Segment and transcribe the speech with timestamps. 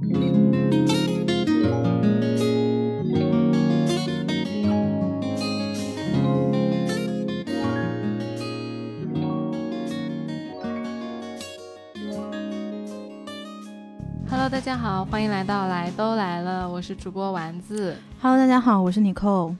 [0.00, 0.16] Hello，
[14.48, 17.94] 大家好，欢迎来到来都来了，我是主播丸子。
[18.22, 19.54] Hello，大家好，我是 Nicole。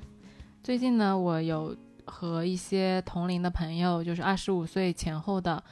[0.62, 1.76] 最近呢，我有
[2.06, 5.62] 和一些同龄的朋友，就是二十五岁前后的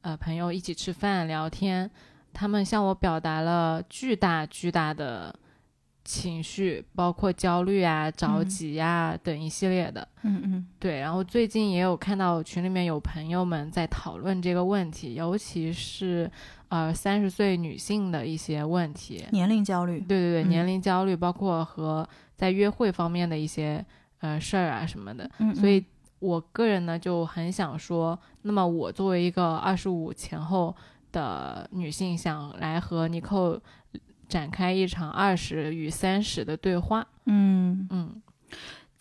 [0.00, 1.90] 呃朋友一起吃饭聊天，
[2.34, 5.34] 他们向我表达了巨大巨大的
[6.04, 10.06] 情绪，包括焦虑啊、着急呀、等一系列的。
[10.22, 16.30] 嗯嗯对，然后最近也有看到群里面有朋友们在讨论这个问题，尤其是
[16.68, 19.24] 呃三十岁女性的一些问题。
[19.30, 20.00] 年龄焦虑。
[20.00, 23.82] 对对对，嗯年龄焦虑，包括和在约会方面的一些
[24.20, 25.30] 呃事儿啊什么的。
[25.38, 25.82] 嗯，所以
[26.18, 30.74] 我个人呢就很想说，那么我作为一个二十五前后
[31.14, 33.60] 的女性，想来和尼寇
[34.28, 37.06] 展开一场二十与三十的对话。
[37.26, 38.20] 嗯，嗯，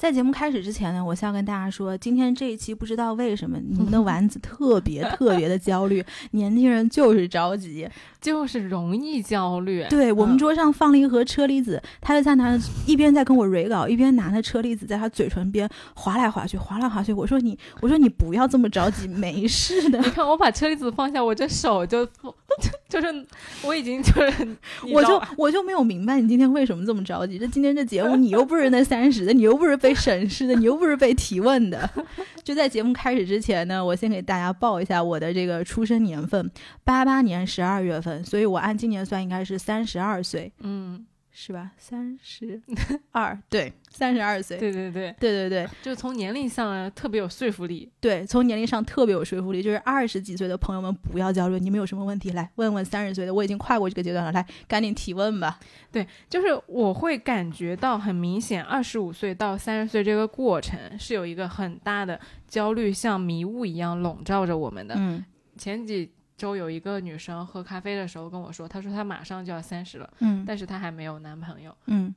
[0.03, 7.87] 在节目开始之前呢，我先要跟大家说，今天这一期不知道为什么你们的 丸子特别特别的焦虑，年轻人就是着急。
[8.19, 9.85] 就是容易焦虑。
[9.89, 17.11] 对我们嗯桌上放了一盒车厘子，他就在拿一边在跟我蕊稿，一边拿着车厘子在他嘴唇边划来划去，划来划去。
[17.11, 20.05] 我说你，我说你不要这么着急，没事的你。
[20.11, 22.05] 看，我把车厘子放下，我这手就
[22.87, 23.25] 就是
[23.61, 24.47] 我已经就是，
[24.93, 27.37] 我就我就没有明白你今天为什么这么着急。
[27.37, 31.89] 这今天这节目你又不是那三十的，你又不是被审视的， 你又不是被提问的。
[32.43, 36.49] 就在节目开始之前呢，我先给大家报一下我的这个出生年份，
[36.83, 41.71] 八八年十二月份，所以我按今年算应该是三十二岁，嗯，是吧？
[41.77, 42.61] 三十
[43.11, 44.57] 二，对，三十二岁。
[44.59, 47.91] 对对对，对对对就从年龄上特别有说服力。
[47.99, 55.59] 对，从年龄上特别有说服力，就是二十几岁的朋友们不要焦虑，你们有什么问题来问问三十岁的，我已经跨过这个阶段了，来赶紧提问吧。
[55.91, 64.93] 对，就是我会感觉到很明显，二十五岁到三十岁这个过程是有一个很大的焦虑，像迷雾一样笼罩着我们的。
[64.97, 65.25] 嗯
[65.55, 66.11] 前几
[66.43, 72.13] 周有一个女生喝咖啡的时候跟我说，她说她马上就要三十了，嗯但是她还没有男朋友，嗯，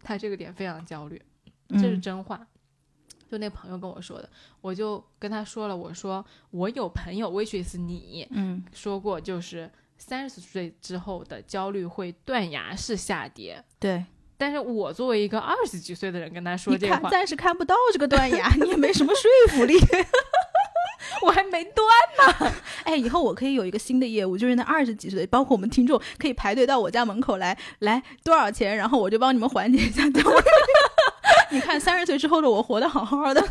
[0.00, 1.20] 她这个点非常焦虑，
[1.70, 2.46] 嗯这是真话。
[3.28, 4.30] 就那朋友跟我说的，
[4.60, 9.68] 我就跟他说了，我说我有朋友，which is 你嗯说过，就是
[9.98, 13.64] 三十岁之后的焦虑会断崖式下跌。
[13.80, 14.04] 对。
[14.36, 19.74] 但是我作为一个二十几岁的人跟他说这个话，暂时看不到这个断崖， 你也没什么说服力。
[21.22, 22.52] 我还没断。
[22.84, 30.44] 哎，以后我可以有一个新的业务，就是那二十几岁，包括我们听众，可以排队到我家门口来，来多少钱，然后我就帮你们缓解一下焦虑。
[31.50, 33.42] 你看三十岁之后的我活得好好的，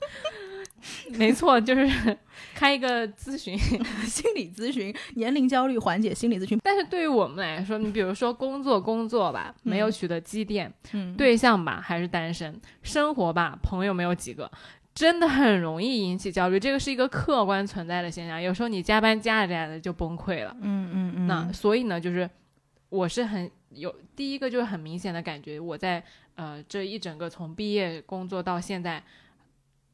[1.10, 2.16] 没错，就是
[2.54, 3.58] 开一个咨询。
[3.58, 6.58] 心理咨询、年龄焦虑缓解心理咨询。
[6.62, 12.52] 但是对于我们来说，你比如说工作工作吧，没有取得积淀；嗯，对象吧，还是单身；
[12.82, 14.50] 生活吧，朋友没有几个。
[14.96, 18.40] 真的很容易引起焦虑，这个是一个客观存在的现象。
[18.40, 20.56] 有时候你加班加着加着就崩溃了。
[20.62, 22.28] 嗯嗯嗯，那所以呢，就是
[22.88, 26.02] 我是很有第一个就是很明显的感觉，我在
[26.34, 29.04] 呃这一整个从毕业工作到现在，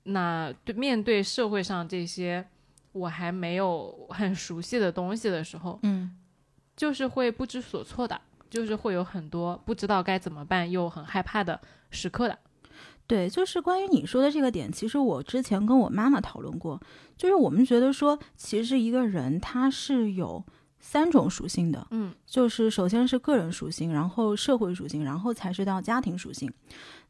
[0.04, 2.46] 那对面对社会上这些
[2.92, 6.16] 我还没有很熟悉的东西的时候，嗯
[6.76, 12.38] 就是会不知所措的，就是会有很多不知道该怎么办又很害怕的时刻的。
[13.12, 16.81] 对，就是关于你说的这个点，其实我之前跟我妈妈讨论过，
[17.15, 20.43] 就是我们觉得说，其实一个人他是有
[20.81, 26.50] 三种属性的，嗯，就是首先是个人属性，然后社会属性，然后才是到家庭属性。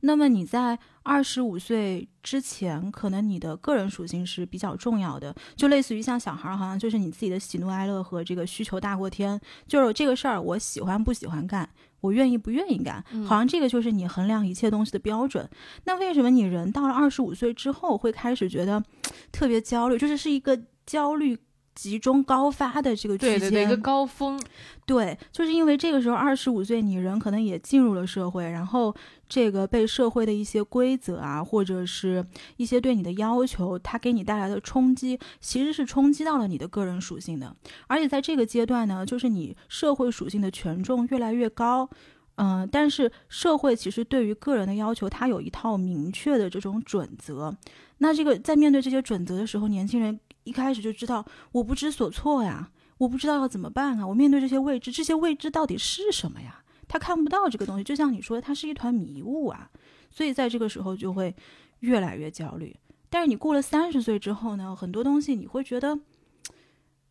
[0.00, 11.70] 那么你在二十五岁之前，可能你的个人属性是比较重要的，就类似于像小孩儿，好像就是你自己的喜怒哀乐和这个需求大过天，就是这个事儿我喜欢不喜欢干，
[12.02, 15.48] 我愿意不愿意干，嗯好像这个就是你衡量一切东西的标准。
[15.84, 18.84] 那为什么你人到了二十五岁之后会开始觉得
[19.32, 19.96] 特别焦虑？
[19.96, 21.38] 就是是一个焦虑
[21.74, 24.40] 集中高发的这个区间，对对对，一个高峰。
[24.84, 28.94] 对，就是因为这个时候二十五岁，你人可能也进入了社会，然后
[29.28, 32.24] 这个被社会的一些规则啊，或者是
[32.56, 37.54] 一些对你的要求，它给你带来的冲击，其实是冲击到了你的个人属性的。
[37.86, 41.88] 而且在这个阶段呢，就是你社会属性的权重越来越高。
[42.36, 47.54] 嗯，但是社会其实对于个人的要求，它有一套明确的这种准则。
[47.98, 54.06] 那这个在面对这些准则的时候，年轻人一开始就知道我不知所措呀，我不知道要怎么办啊！
[54.06, 56.64] 我面对这些未知，这些未知到底是什么呀？
[56.88, 59.70] 他看不到这个东西，就像你说的，它是一团迷雾啊。
[60.10, 61.34] 所以在这个时候就会
[61.80, 62.76] 越来越焦虑。
[63.08, 65.98] 但是你过了三十岁之后呢，很多东西你会觉得，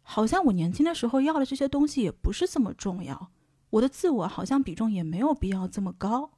[0.01, 3.31] 好像我年轻的时候要的这些东西也不是这么重要。
[3.71, 6.31] 我的自我好像比重也没有必要这么高。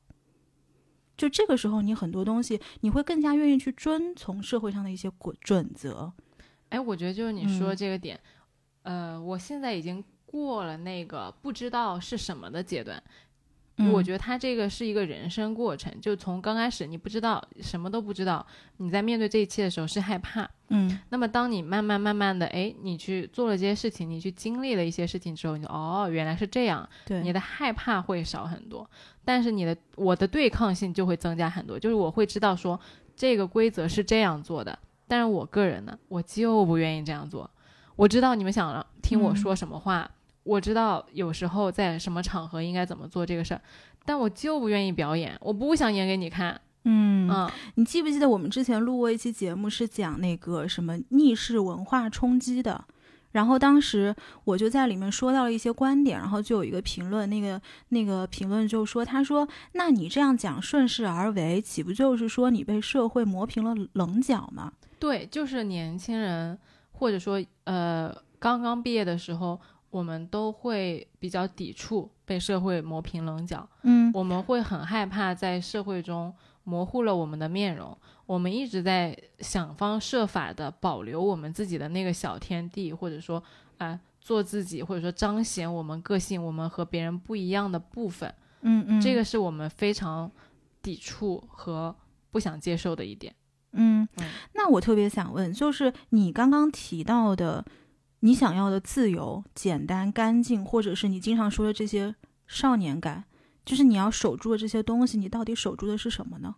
[1.17, 6.13] 就这个时候，你很多东西你会更加愿意去遵从社会上的一些准准则。
[6.73, 7.75] 哎，我觉得就是你说嗯。
[7.77, 8.19] 这个点，
[8.81, 13.01] 呃，我现在已经过了那个不知道是什么的阶段。
[13.91, 18.45] 我觉得，得他这个是一个人生过程，就从刚开始你不知道什么都不知道，
[18.77, 20.47] 你在面对这一切的时候是害怕。
[20.69, 20.99] 嗯。
[21.09, 28.87] 那么当你慢慢慢慢的，哎，你去做了这些事情，你去经历了一些事情之后，你就哦，原来是这样，对，你的害怕会少很多，
[29.25, 32.79] 但是你的我的对抗性就会增加很多，就是我会知道说
[33.15, 34.77] 这个规则是这样做的，
[35.13, 37.47] 但是我个人呢，我就不愿意这样做。
[37.95, 40.09] 我知道你们想听我说什么话，
[40.41, 43.61] 我知道有时候在什么场合应该怎么做这个事儿，
[44.05, 46.59] 但我就不愿意表演，我不想演给你看。
[46.85, 52.83] 嗯嗯，你记不记得我们之前录过一期节目，是讲那个什么逆势文化冲击的？
[53.33, 54.15] 然后当时
[54.45, 64.73] 我就在里面说到了一些观点，然后就有一个评论，那个那个评论就说，他说：“那你这样讲顺势而为，岂不就是说你被社会磨平了棱角吗
[65.03, 66.57] 对，就是年轻人
[66.93, 68.09] 或者说呃
[68.39, 69.59] 刚刚毕业的时候，
[69.89, 76.33] 我们都会比较抵触被社会磨平棱角。？”嗯我们会很害怕在社会中
[76.63, 83.43] 模糊了我们的面容，我们一直在想方设法的保留我们自己的那个小天地，或者说
[83.79, 90.31] 啊、做自己，或者说彰显我们个性，我们和别人不一样的部分，嗯嗯，这个是我们非常
[90.81, 91.93] 抵触和
[92.31, 93.35] 不想接受的一点。
[93.73, 97.65] 嗯嗯，那我特别想问，就是你刚刚提到的，
[98.21, 102.15] 你想要的自由、简单、干净，或者是你经常说的这些
[102.47, 103.25] 少年感，
[103.65, 106.55] 就是你要守住的这些东西，你到底守住的是什么呢？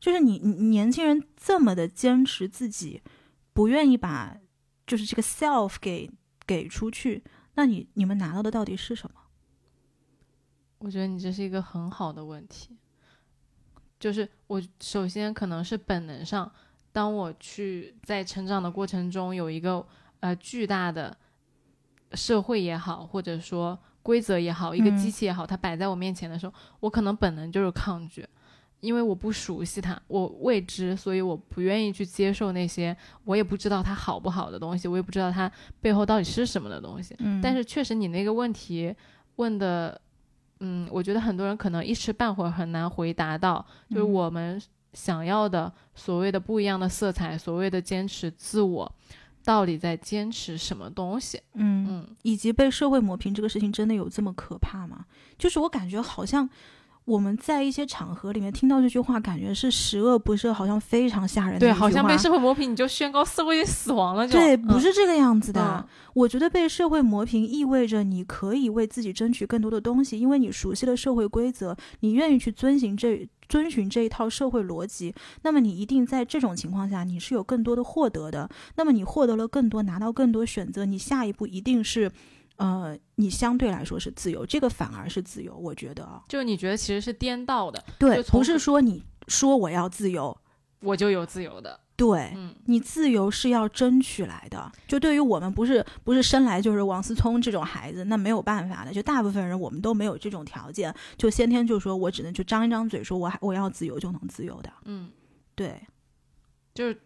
[0.00, 3.02] 就是你你年轻人这么的坚持自己，
[3.52, 4.36] 不愿意把
[4.86, 6.10] 就是这个 self 给
[6.46, 7.24] 给出去，
[7.54, 9.20] 那你你们拿到的到底是什么？
[10.78, 12.76] 我觉得你这是一个很好的问题，
[13.98, 16.50] 就是我首先可能是本能上，
[16.92, 19.84] 当我去在成长的过程中有一个
[20.20, 21.16] 呃巨大的
[22.12, 28.26] 社会也好，或者说规则也好，一个嗯机器也好，它摆在我面前的时候，我可能本能就是抗拒，
[28.80, 35.50] 因为我不熟悉它，我未知，所以我不愿意去接受那些我也不知道它好不好的东西，我也不知道它
[35.80, 37.14] 背后到底是什么的东西。
[37.18, 38.94] 嗯但是确实，你那个问题
[39.36, 40.00] 问的，
[40.60, 44.60] 嗯，我觉得很多人可能一时半会儿很难回答到，就是嗯我们
[44.92, 48.92] 想要的所谓的不一样的色彩，所谓的坚持自我，
[49.44, 51.40] 到底在坚持什么东西？
[51.54, 55.04] 嗯嗯，以及被社会磨平这个事情真的有这么可怕吗？
[55.36, 56.48] 就是我感觉好像
[57.08, 65.60] 我们在一些场合里面听到这句话，感觉是十恶不赦，好像非常吓人的对，好像被社会磨平，你就宣告社会死亡了就，对，嗯不是这个样子的。
[65.60, 78.48] 嗯我觉得被社会磨平意味着你可以为自己争取更多的东西，因为你熟悉了社会规则，你愿意去遵循这遵循这一套社会逻辑，那么你一定在这种情况下你是有更多的获得的。
[78.74, 82.10] 那么你获得了更多，拿到更多选择，你下一步一定是，
[82.58, 90.36] 呃，你相对来说是自由，这个反而是自由，我觉得啊，就你觉得其实是颠倒的，对不是说你说我要自由，
[90.80, 94.70] 我就有自由的，对，嗯，你自由是要争取来的。
[94.86, 98.92] 就对于我们不是不是生来就是王思聪这种孩子，那没有办法的。
[98.92, 104.72] 就大部分人我们都没有这种条件，就先天就说我只能就张一张嘴说我还我要自由就能自由的。
[104.84, 105.10] 嗯，
[105.54, 105.80] 对，
[106.74, 107.00] 就是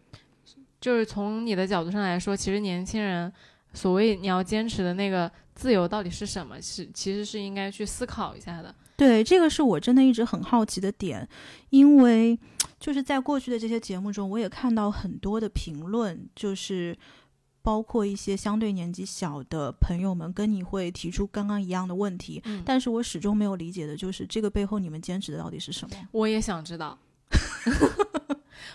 [0.80, 3.32] 就是从你的角度上来说，其实年轻人
[3.72, 8.74] 所谓你要坚持的那个自由到底是什么，是其实是应该去思考一下的。
[8.96, 11.28] 对，这个是我真的一直很好奇的点，
[11.70, 12.38] 因为
[12.78, 16.96] 就是在过去的这些节目中，我也看到很多的评论，就是
[17.62, 25.96] 包括一些相对年纪小的朋友们跟你会提出刚刚一样的问题，嗯，但是我始终没有理解的就是这个背后你们坚持的到底是什么？
[26.12, 26.96] 我也想知道，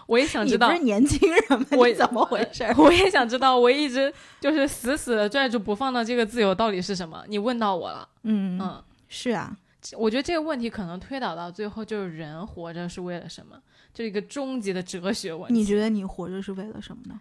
[0.05, 1.65] 我也想知道你不是，年轻人吗？
[1.77, 2.63] 我你怎么回事？
[2.77, 7.23] 我也想知道，我一直就是死死的拽住不放的这个自由到底是什么？
[7.27, 9.55] 你问到我了，嗯嗯，是啊，
[9.97, 13.57] 我觉得这个问题可能推导到最后就是人活着是为了什么，
[13.93, 15.53] 就是一个终极的哲学问题。
[15.53, 17.19] 你觉得你活着是为了什么呢？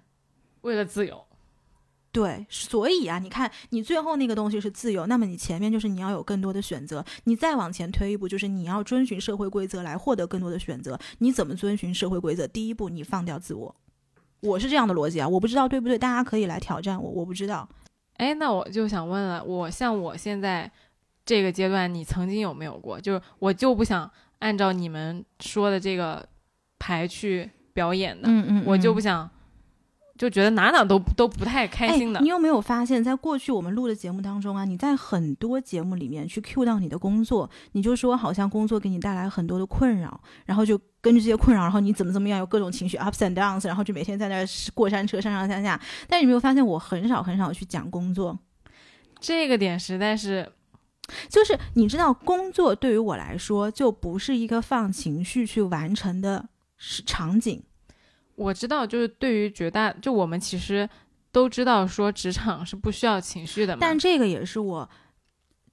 [0.62, 1.22] 为了自由？
[2.16, 10.98] 对，所以啊，你看，你最后那个东西是自由，那么你前面就是你要有更多的选择，你再往前推一步，就是你要遵循社会规则来获得更多的选择。
[11.18, 12.46] 你怎么遵循社会规则？
[12.46, 13.76] 第一步，你放掉自我。
[14.40, 17.68] 我是这样的逻辑啊，我不知道对不对，大家可以来挑战我，我不知道。
[18.14, 20.72] 哎，那我就想问了，我像我现在
[21.26, 22.98] 这个阶段，你曾经有没有过？
[22.98, 26.26] 就是我就不想按照你们说的这个
[26.78, 29.28] 牌去表演的，嗯嗯我就不想
[30.16, 32.18] 就觉得哪哪都都不太开心的。
[32.18, 32.22] 哎。
[32.22, 44.44] 你有没有发现，在过去我们录的节目当中啊，你在很多节目里面去 cue 到你的工作，你就说好像工作给你带来很多的困扰，然后就根据这些困扰，然后你怎么怎么样，有各种情绪 ups and downs，然后就每天在那
[44.74, 45.80] 过山车上上下下。
[46.08, 48.38] 但你没有发现，我很少很少去讲工作，
[49.20, 50.52] 这个点实在是。
[51.28, 56.48] 就是你知道，工作对于我来说就不是一个放情绪去完成的
[57.06, 57.62] 场景。
[58.36, 60.88] 我知道，就是对于绝大就我们其实
[61.32, 63.78] 都知道，说职场是不需要情绪的嘛。
[63.80, 64.88] 但这个也是我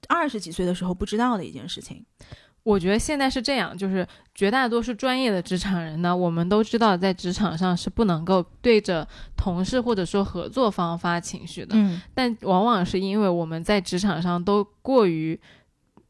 [0.08, 2.06] 二十几岁的时候不知道的一件事情。
[2.64, 9.06] 我觉得现在是这样，就是绝大多数专业的职场人呢，我们都知道，在职场上是不能够对着
[9.36, 11.76] 同事或者说合作方发情绪的。
[11.76, 15.38] 嗯，但往往是因为我们在职场上都过于，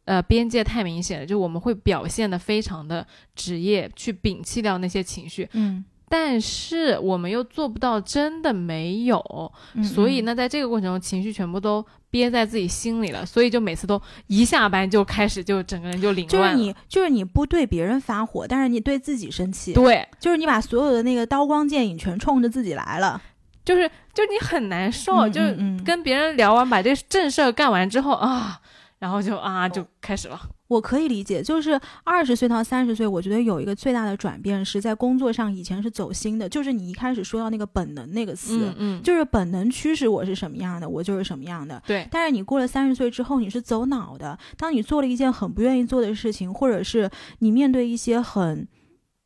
[0.06, 5.50] 呃，边界太明显了，就我们会表现的非常的职业，去摒弃掉那些情绪。
[5.54, 5.84] 嗯。
[6.16, 9.52] 但是我们又做不到真的没有，
[9.84, 16.30] 所以呢，在这个过程中，情绪全部都憋在自己心里了，所以就每次都一下班就开始就整个人就凌乱。
[16.30, 19.74] 就是你，就是你不对别人发火，但是你对自己生气。
[19.74, 23.20] 对，就是你把所有的那个刀光剑影全冲着自己来了，
[23.66, 28.62] 就是就你很难受，就是跟别人聊完把这正事儿干完之后啊，
[29.00, 30.40] 然后就啊就开始了。
[30.70, 41.82] 我可以理解，就是二十岁到三十岁，我觉得有一个最大的转变是在工作上，以前是走心的，就是你一开始说到那个本能那个词，嗯，就是本能驱使我是什么样的，我就是什么样的。
[41.86, 42.08] 对。
[42.10, 44.40] 但是你过了三十岁之后，你是走脑的。
[44.58, 48.68] 当你做了一件很不愿意做的事情，或者是你面对一些很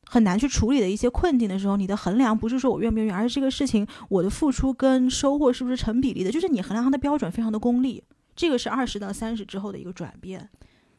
[0.04, 8.02] 很难去处理的一些困境的时候，你的衡量不是说我愿不愿意，而是这个事情我的付出跟收获是不是成比例的，就是你衡量它的标准非常的功利。
[8.34, 10.48] 这个是二十到三十之后的一个转变。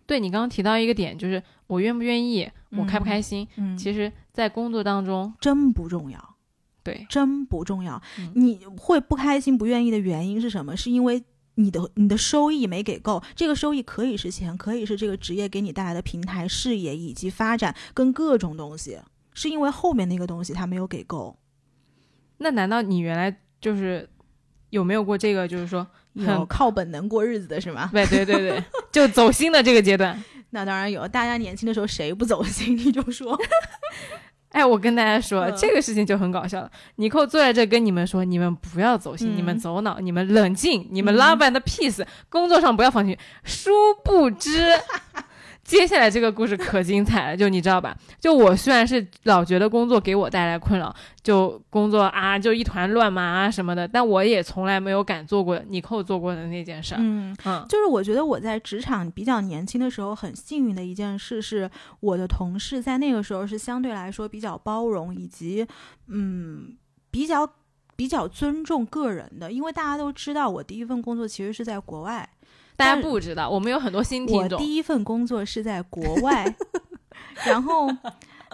[0.09, 6.35] 对你刚刚提到一个点，就是我愿不愿意，我开不开心，嗯，其实，在工作当中真不重要，
[6.81, 8.01] 对，真不重要。
[8.33, 10.75] 你会不开心、不愿意的原因是什么？
[10.75, 11.23] 是因为
[11.55, 13.21] 你的你的收益没给够。
[13.35, 18.97] 这个收益可以是钱，可以是这个职业给你带来的平台、视野以及发展跟各种东西，
[19.35, 21.37] 是因为后面那个东西他没有给够。
[22.39, 24.09] 那难道你原来就是
[24.71, 25.47] 有没有过这个？
[25.47, 25.85] 就是说。
[26.19, 27.89] 有 靠本能过日子的是吗？
[27.91, 30.21] 对对对对，就走心的这个阶段，
[30.51, 31.07] 那当然有。
[31.07, 32.77] 大家年轻的时候谁不走心？
[32.77, 33.39] 你就说，
[34.49, 36.71] 哎，我跟大家说这个事情就很搞笑了。
[36.95, 43.17] 尼寇坐在这跟你们说，你们不要走心，你们走脑，你们冷静，你们 love and peace，工作上不要放心。
[43.43, 43.69] 殊
[44.03, 44.65] 不知。
[45.69, 47.95] 接下来这个故事可精彩了，就你知道吧？
[48.19, 56.95] 就我虽然是老觉得工作给我带来困扰，就工作啊，就一团乱麻啊什么的，但我也从来没有敢做过你寇做过的那件事。
[56.97, 65.67] 嗯嗯，就是我觉得我在职场比较年轻的时候，很幸运的一件事是，我的同事在那个时候是相对来说比较包容，以及
[66.07, 66.75] 嗯
[67.11, 67.47] 比较
[67.95, 72.27] 比较尊重个人的，因为大家都知道我第一份工作其实是在国外。
[72.79, 74.57] 大家不知道，我们有很多新听众。
[74.57, 76.55] 我第一份工作是在国外，
[77.45, 77.88] 然后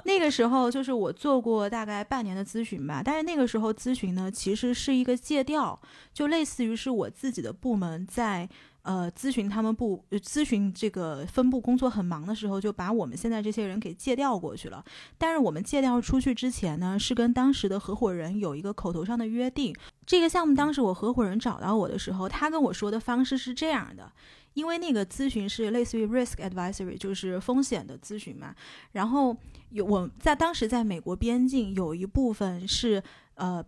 [0.04, 3.02] 那个时候就是我做过大概半年的咨询吧。
[3.06, 5.80] 但是那个时候咨询呢，其实是一个借调，
[6.14, 8.50] 就类似于是我自己的部门在。
[8.86, 14.86] 呃，咨询他们部，咨询这个分部工作很忙的时候，就把我们现在这些人给借调过去了。
[15.18, 19.76] 但是我们借调出去之前呢，是跟当时的合伙人有一个口头上的约定。
[20.06, 24.12] 这个项目当时我合伙人找到我的时候，他跟我说的方式是这样的：
[24.54, 28.54] 因为那个咨询是类似于 risk advisory，就是风险的咨询嘛。
[28.92, 29.36] 然后
[29.72, 33.02] 有我在当时在美国边境有一部分是
[33.34, 33.66] 呃。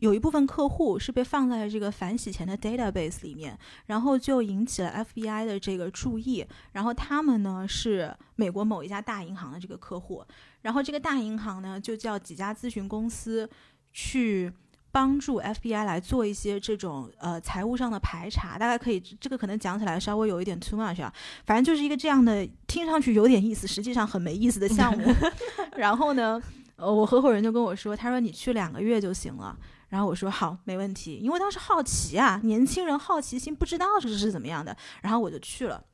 [0.00, 6.44] 有一部分客户是被放在了这个反洗钱的 database 里面，然后就引起了 FBI 的这个注意。
[6.72, 10.24] 然后他们呢是美国某一家大银行的这个客户，
[10.62, 13.48] 然后这个大银行呢就叫几家咨询公司
[13.92, 14.52] 去
[14.90, 18.58] 帮助 FBI 来做一些这种呃财务上的排查。
[18.58, 21.12] 大概可以，这个可能讲起来稍微有一点 too much 啊，
[21.44, 25.14] 反正就是一个这样的，听上去有点意思，实际上很没意思的项目。
[25.76, 26.40] 然后呢，
[26.76, 29.56] 呃，我合伙人就跟我说，他说你去两个月就行了。
[29.90, 35.84] 然后我说好，没问题，因为当时好奇啊，年轻人好奇心不知道这是怎么样的，然后我就去了。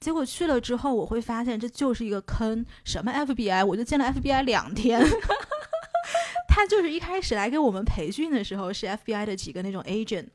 [0.00, 2.64] 结果去了之后，我会发现这就是一个坑。
[2.84, 3.66] 什么 FBI？
[3.66, 4.98] 我就见了 FBI 两天。
[6.48, 10.28] 他就是一开始来给我们培训的时候，是 FBI 的几个那种 agent。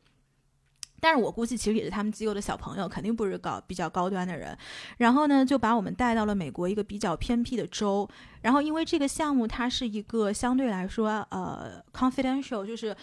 [1.06, 4.58] 但是我估计其实也是他们机构的小朋友，肯定不是搞比较高端的人。
[4.98, 8.10] 然后呢，就把我们带到了美国一个比较偏僻的州。
[8.42, 12.98] 然后因为这个项目它是一个相对来说呃 confidential，就是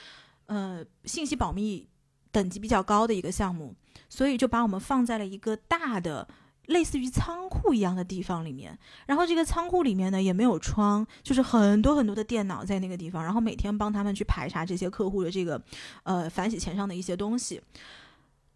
[0.46, 1.88] 呃信息保密
[2.32, 3.72] 等级比较高的一个项目，
[4.08, 6.26] 所以就把我们放在了一个大的
[6.66, 15.60] 类似于仓库一样的地方里面，然后这个仓库里面呢也没有窗，就是很多很多的电脑在那个地方，然后每天帮他们去排查这些客户的这个
[16.04, 17.60] 呃反洗钱上的一些东西。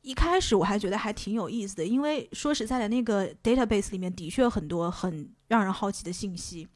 [0.06, 6.68] 一开始我还觉得还挺有意思的，因为说实在的，那个 database 里面的确很多很让人好奇的信息。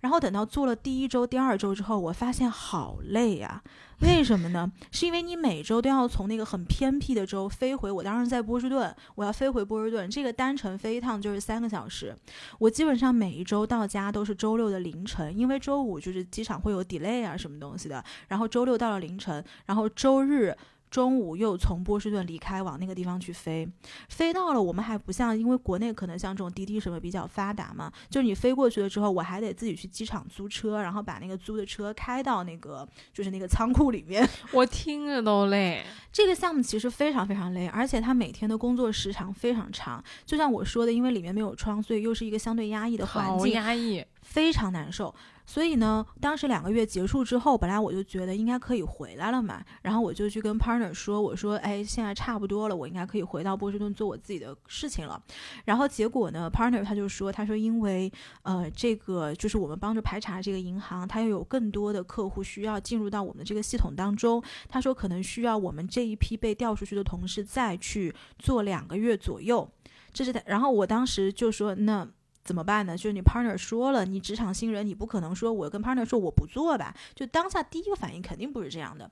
[0.00, 3.62] 然后等到做了第一周、第二周之后，我发现好累呀。
[4.00, 4.72] 为什么呢？
[4.90, 7.92] 是因为你每周都要从那个很偏僻的州飞回。
[7.92, 12.16] 我当时在波士顿，我要飞回波士顿，这个单程飞一趟就是三个小时。
[12.58, 18.02] 我基本上每一周到家都是周六的凌晨，因为周五就是机场会有 delay 啊什么东西的。
[18.28, 20.56] 然后周六到了凌晨，然后周日。
[20.90, 23.68] 中午又从波士顿离开，往那个地方去飞，
[24.08, 34.28] 飞到了我们还不像，因为国内可能像这种滴滴什么比较发达嘛，就是你飞过去了之后，我还得自己去机场租车，然后把那个租的车开到那个就是那个仓库里面。
[34.52, 35.84] 我听着都累。
[36.12, 40.02] 这个项目其实非常非常累，而且他每天的工作时长非常长。
[40.24, 45.14] 就像我说的，因为里面没有窗，所以又是一个相对压抑的环境，压抑，非常难受。
[45.48, 55.18] 所以呢，当时两个月结束之后，本来我就觉得应该可以回来了嘛，然后我就去跟 partner 说，我说，哎，现在差不多了，我应该可以回到波士顿做我自己的事情了。
[55.64, 58.12] 然后结果呢，partner 他就说，他说因为
[58.42, 69.66] 呃，这个就是我们帮着排查这个银行，他又有更多的客户需要进入到我们的这个系统当中，他说可能需要我们这一批被调出去的同事再去做两个月左右。
[70.12, 72.06] 这是他，然后我当时就说那。
[72.48, 72.96] 怎么办呢？
[72.96, 76.94] 就是你 partner 说了，你职场新人，你不可能说我跟 partner 说我不做吧？
[77.14, 79.10] 就当下第一个反应肯定不是这样的。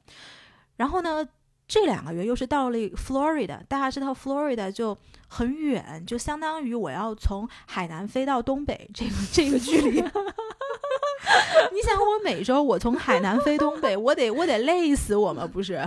[0.77, 1.29] 然后呢，
[1.69, 4.97] 这两个月又是到了 Florida，大家知道 Florida 就
[5.29, 10.01] 很远，就相当于我要从海南飞到东北这个这个距离。
[10.01, 15.47] 你想，我每周我从海南飞东北，我得我得累死我吗？
[15.47, 15.87] 不是。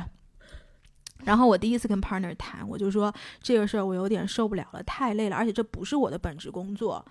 [1.26, 7.04] 然后我第一次跟 partner 谈，我就说这个事儿我有点受不了了，太累了，而且这不是我的本职工作。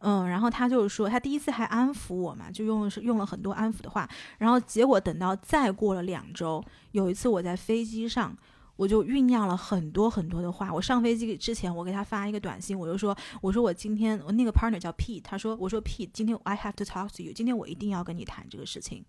[0.00, 4.08] 嗯，然后他就是说，他第一次还安抚我嘛，就用是用了很多安抚的话。
[4.38, 6.62] 然后结果等到再过了两周，
[6.92, 8.36] 有一次我在飞机上，
[8.76, 10.72] 我就酝酿了很多很多的话。
[10.72, 19.04] 我上飞机之前，我给他发一个短信，我就说，我说我今天我那个 partner 叫 Pete，他说，我说 Pete，今天 I have to talk to you，今天我一定要跟你谈这个事情。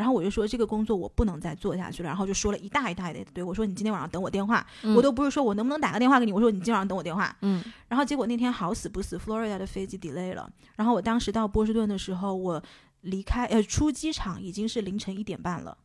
[0.00, 3.44] 然后我就说这个工作我不能再做下去了，然后就说了一大一大一堆。
[3.44, 7.36] 我说你今天晚上等我电话，我都不是说我能不能打个电话给你，我说你今天晚上等我电话。
[7.42, 10.48] 嗯，然后结果那天好死不死，Florida 的飞机 delay 了。
[10.76, 12.62] 然后我当时到波士顿的时候，我
[13.02, 15.76] 离开呃出机场已经是凌晨一点半了。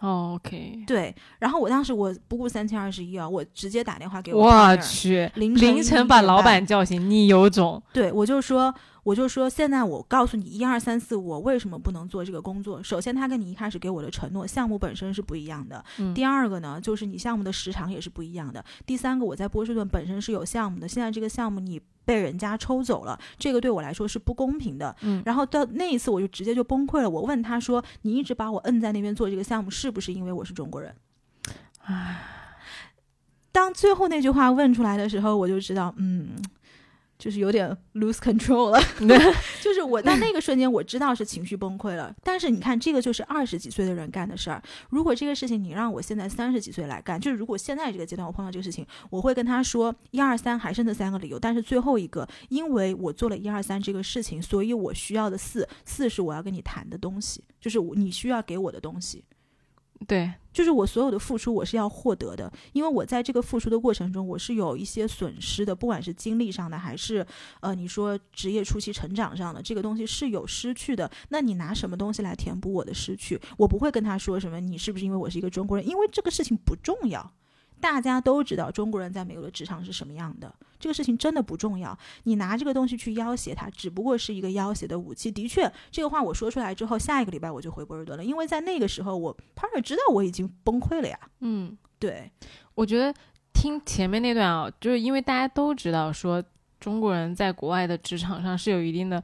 [0.00, 1.14] OK，对。
[1.38, 4.46] 然后我当时我不顾三七二十一啊，我直接打电话给我。
[4.46, 7.82] 我去，凌晨把老板叫醒，你有种。
[7.92, 8.74] 对，我就说。
[9.04, 12.82] 我就说，现在我告诉你一二三四，我为什么不能做这个工作？
[12.82, 15.82] 首先，他跟你一开始给我的承诺，项目本身是不一样的。
[16.14, 18.64] 第二个呢，就是你项目的时长也是不一样的。
[18.84, 24.94] 第三个，我在波士顿本身是有项目的，现在这个项目你被人家抽走了，这个对我来说是不公平的。
[25.02, 25.22] 嗯。
[25.24, 27.08] 然后到那一次，我就直接就崩溃了。
[27.08, 30.94] 我问他说：“你一直把我摁在那边做这个项目，是不是因为我是中国人？”
[31.84, 32.20] 唉，
[33.52, 36.30] 当最后那句话问出来的时候，我就知道，嗯。
[37.18, 38.80] 就是有点 lose control 了，
[39.60, 42.14] 就是我在那个瞬间，我知道是情绪崩溃了。
[42.22, 44.62] 但是你看，这个就是二十几岁的人干的事儿。
[44.90, 51.38] 如果这个事情你让我现在三十几岁来干，就是如果现在这个阶段我碰到这个事情，我会跟他说一二三，还是那三个理由。
[51.38, 59.24] 但是最后一个，因为我做了一二三这个事情，所以我需要的四四是我要跟你谈的东西，就是你需要给我的东西。
[60.06, 67.26] 对，就是我所有的付出，我是要获得的，因为我在这个付出的过程中，我是有一些损失的，不管是精力上的，还是
[67.60, 71.10] 呃，你说职业初期成长上的，这个东西是有失去的。
[71.30, 73.40] 那你拿什么东西来填补我的失去？
[73.56, 75.86] 我不会跟他说什么，你是不是因为我是一个中国人？
[75.86, 77.32] 因为这个事情不重要。
[77.80, 81.96] 大家都知道中国人在美国的职场是什么样的，这个事情真的不重要。
[82.24, 85.30] 你拿这个东西去要挟他，只不过是一个要挟的武器。
[85.30, 91.18] 的确，这个话我说出来之后，下一个礼拜我就回波士顿了，因为在那个时候，我 partner 知道我已经崩溃了呀。
[91.40, 92.30] 嗯，对，
[92.74, 93.14] 我觉得
[93.52, 96.42] 听前面那段啊，就是因为大家都知道说
[96.80, 99.22] 中国人在国外的职场上是有一定的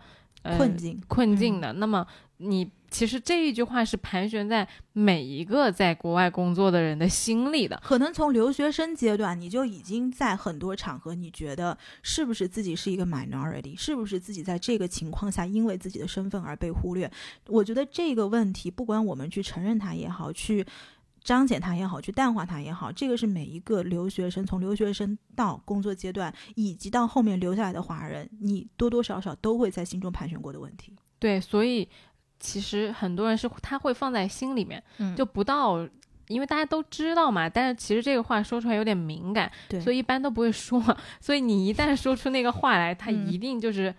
[0.56, 2.06] 困境困境的，那么
[2.38, 2.70] 你。
[2.94, 7.76] 其实这一句话是盘旋在每一个在国外工作的人的心里的。
[7.84, 17.10] 可能从留学生阶段，你就已经在很多场合，你觉得是不是自己是一个 minority，是不是自己在这个情况下因为自己的身份而被忽略？
[17.48, 20.64] 我觉得这个问题，不管我们去承认它也好，去
[21.24, 30.92] 彰显它也好，去淡化它也好，这个是每一个留学生从留学生到工作阶段，以及到后面留下来的华人，你多多少少都会在心中盘旋过的问题。
[31.18, 31.88] 对，所以。
[32.44, 34.82] 其实很多人是他会放在心里面，
[35.16, 35.88] 就不到
[36.28, 40.82] 因为大家都知道嘛，但是其实这个话说出来有点敏感，对，所以一般都不会说。
[41.20, 43.94] 所以你一旦说出那个话来，他嗯一定就是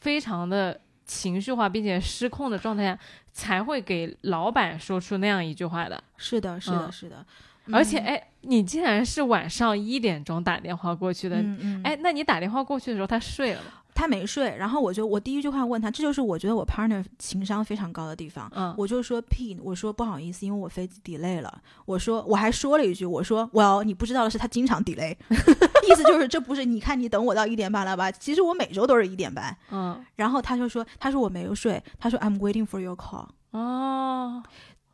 [0.00, 2.98] 非常的情绪化，并且失控的状态下，
[3.32, 6.02] 才会给老板说出那样一句话的。
[6.18, 7.26] 是的，是的，嗯是的。
[7.72, 11.36] 而且，嗯，哎，你竟然是晚上一点钟打电话过去的，
[11.82, 13.82] 哎，那你打电话过去的时候他睡了吗？
[13.96, 18.48] 他没睡，然后我就我第一句话问他，这就是我觉得我 partner 情商非常高的地方。
[18.54, 21.62] 嗯，我就说 P，我说不好意思，因为我飞机 delay 了。
[21.86, 25.16] 我说我还说了一句，我说 Well，你不知道的是他经常 delay，
[25.88, 28.12] 意思就是这不是你看你等我到一点半了吧？
[28.12, 29.56] 其实我每周都是一点半。
[29.70, 33.26] 嗯，然后他就说，他说我没有睡，他说 I'm waiting for your call。
[33.52, 34.42] 哦，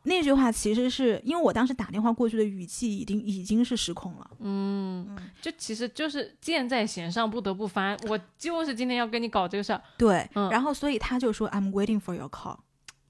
[0.04, 4.30] 那句话其实是因为我当时打电话过去的语气已经已经是失控了。
[4.40, 7.96] 嗯，就其实就是箭在弦上，不得不发。
[8.08, 9.80] 我就是今天要跟你搞这个事儿。
[9.96, 12.58] 对，嗯然后所以他就说 I'm waiting for your call。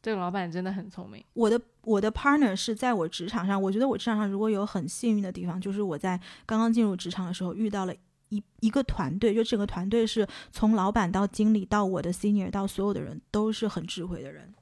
[0.02, 1.24] 这个老板真的很聪明。
[1.32, 7.94] 我的我的 partner 是在我职场上，我觉得我职场上如果有很幸运的地方，就是我在刚刚进入职场的时候遇到了
[8.28, 14.52] 一一个团队，就整个团队是从老板到经理到我的 senior 到所有的人都是很智慧的人。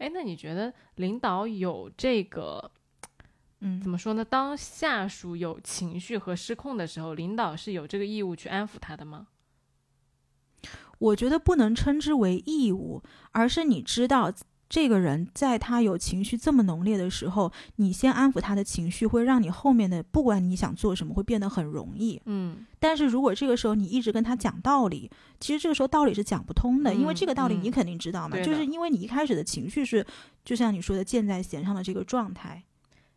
[0.00, 2.70] 哎，那你觉得领导有这个
[3.60, 4.24] 嗯怎么说呢？
[4.24, 9.28] 当下属有情绪和失控的时候，领导是有这个义务去安抚他的吗？
[10.98, 14.32] 我觉得不能称之为义务，而是你知道
[14.70, 22.22] 这个人在他有情绪这么浓烈的时候，你先安抚他的情绪，会让你后面的不管你想做什么会变得很容易。
[22.26, 22.64] 嗯。
[22.78, 30.06] 但是如果这个时候你一直跟他讲道理，其实这个时候道理是讲不通的，因为嗯这个道理你嗯肯定知道嘛，就是因为你一开始的情绪是，
[30.44, 32.62] 就像你说的箭在弦上的这个状态，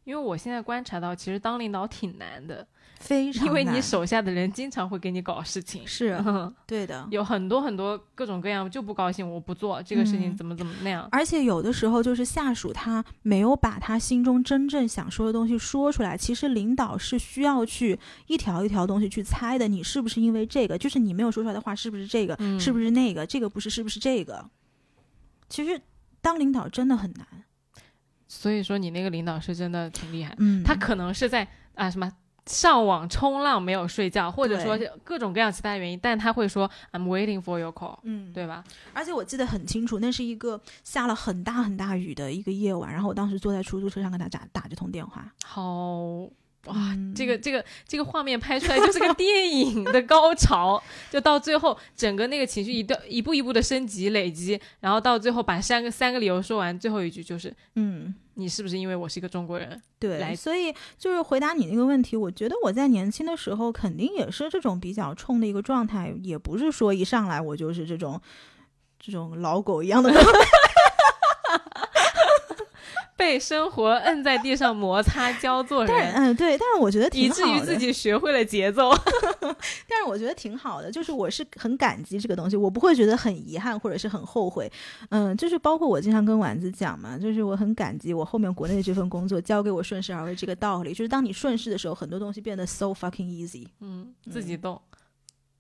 [0.05, 2.67] 因为我现在观察到，其实当领导挺难的，
[3.03, 5.85] 非常因为你手下的人经常会给你搞事情。
[5.85, 7.05] 是嗯对的。
[7.11, 11.07] 有很多很多各种各样就不高兴，我不做这个事情，嗯怎么怎么那样。
[11.11, 19.67] 而且有的时候就是下属他没有把他心中真正想说的东西说出来，其实领导是需要去一条一条东西去猜的。
[19.67, 20.77] 你是不是因为这个？
[20.77, 22.35] 就是你没有说出来的话，是不是这个？
[22.39, 23.25] 嗯是不是那个？
[23.25, 24.49] 这个不是，是不是这个？
[25.49, 25.81] 其实
[26.21, 27.27] 当领导真的很难。
[28.27, 32.11] 所以说你那个领导是真的挺厉害，嗯，他可能是在啊什么
[32.45, 38.63] 上网冲浪没有睡觉，或者说各种各样其他原因，但他会说 I'm waiting for your call，嗯，对吧？
[38.93, 45.31] 而且我记得很清楚，那是一个下了很大很大雨的一个夜晚，然后我当时坐在出租车上跟他打打这通电话。
[45.45, 46.29] 好。
[46.65, 59.69] 哇，嗯这个这个这个画面拍出来就是个电影的高潮，就到最后整个那个情绪一段一步一步的升级累积，然后到最后把三个三个理由说完，最后一句就是嗯，你是不是因为我是一个中国人？
[59.69, 68.19] 来对，所以就是回答你那个问题，我觉得我在年轻的时候肯定也是这种比较冲的一个状态，也不是说一上来我就是这种
[68.99, 70.39] 这种老狗一样的状态。
[73.15, 78.91] 被生活摁在地上摩擦教做但是人，嗯，对，但是我觉得挺以好的，至于自己学会了节奏。
[79.87, 84.71] 但是我觉得挺好的，就是我是很感激这个东西，我不会觉得很遗憾或者是很后悔。
[85.09, 93.67] 嗯，就是包括我经常跟丸子讲嘛，就是我很感激我后面国内的这份工作教给我顺势而为这个道理，就是当你顺势的时候，很多东西变得 so fucking easy。
[93.79, 94.81] 嗯，自己动。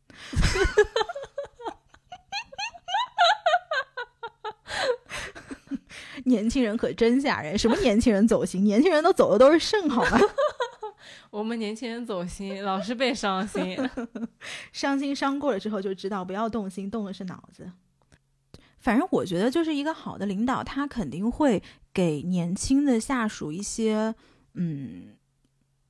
[6.25, 8.63] 年轻人可真吓人，什么年轻人走心？
[8.63, 10.19] 年轻人都走的都是肾，好吗？
[11.29, 13.77] 我们年轻人走心，老是被伤心。
[14.71, 17.71] 伤心伤过了之后就知道不要动心，动的是脑子。
[18.79, 24.13] 反正我觉得，就是一个好的领导，他肯定会给年轻的下属一些
[24.53, 25.15] 嗯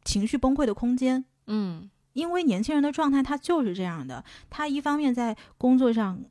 [0.04, 4.24] 情绪崩溃的空间，嗯因为年轻人的状态他就是这样的。
[4.50, 6.24] 他一方面在工作上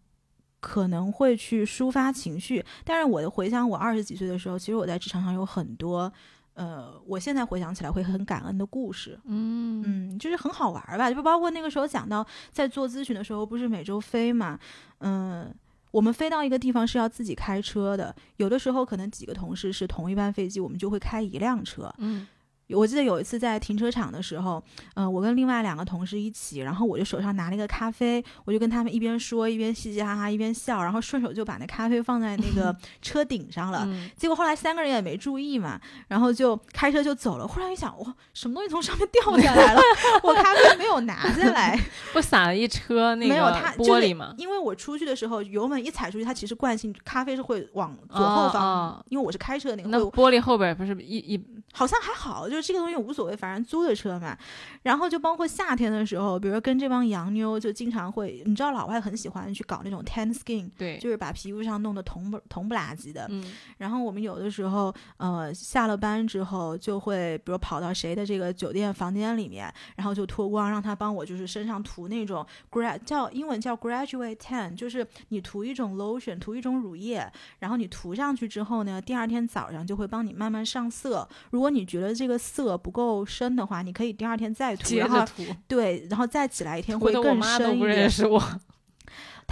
[0.62, 6.11] 可能会去抒发情绪，但是我的回想我二十几岁的时候，其实我在职场上有很多。
[6.55, 14.59] 呃，我现在回想起来会很感恩的故事，嗯嗯，就是很好玩儿吧，就包括那个时候讲到在做咨询的时候，不是每周飞嘛，
[14.98, 15.51] 嗯，
[15.90, 21.90] 我们飞到一个地方是要自己开车的，有的时候可能几个同事是同一班飞机，我们就会开一辆车。
[21.96, 22.29] 嗯
[22.68, 24.62] 我记得有一次在停车场的时候，
[24.94, 33.85] 嗯、我跟另外两个同事一起，然后我就手上拿了一个咖啡，我就跟他们一边说一边嘻嘻哈哈一边笑，然后顺手就把那咖啡放在那个 车顶上了。
[33.87, 37.46] 嗯结果后来三个人也没注意嘛，然后就开车就走了。
[37.46, 39.81] 忽然一想，哇，什么东西从上面掉下来了？
[40.22, 41.79] 我咖啡没有拿下来，
[42.12, 44.35] 不撒了一车那个没有它玻璃吗？
[44.38, 54.38] 因为我出去的时候油门一踩出去，它其实惯性咖啡是会往左后方，哦哦因为我是开车的那个那，玻璃后边不是一一好像还好，就是这个东西无所谓，反正租的车嘛。
[54.83, 63.27] 然后就包括夏天的时候，比如说跟这帮洋妞就经常会，你知道老外很喜欢去搞那种 tan skin，对，就是把皮肤上弄得铜不铜不拉几的。
[63.31, 63.44] 嗯，
[63.79, 81.29] 然后我们有的时候，呃，下了班之后就会，比如跑到谁的这个酒店房间里面，然后就脱光，让他帮我就是身上涂那种 grad 叫英文叫 graduate tan，就是你涂一种 lotion，涂一种乳液，然后你涂上去之后呢，第二天早上就会帮你慢慢上色。
[81.51, 85.24] 如果你觉得这个色不够深的话，你可以第二天再涂，然后
[85.68, 88.11] 对，然后再起来一天会更妈都不深一点认。
[88.11, 88.42] 识我。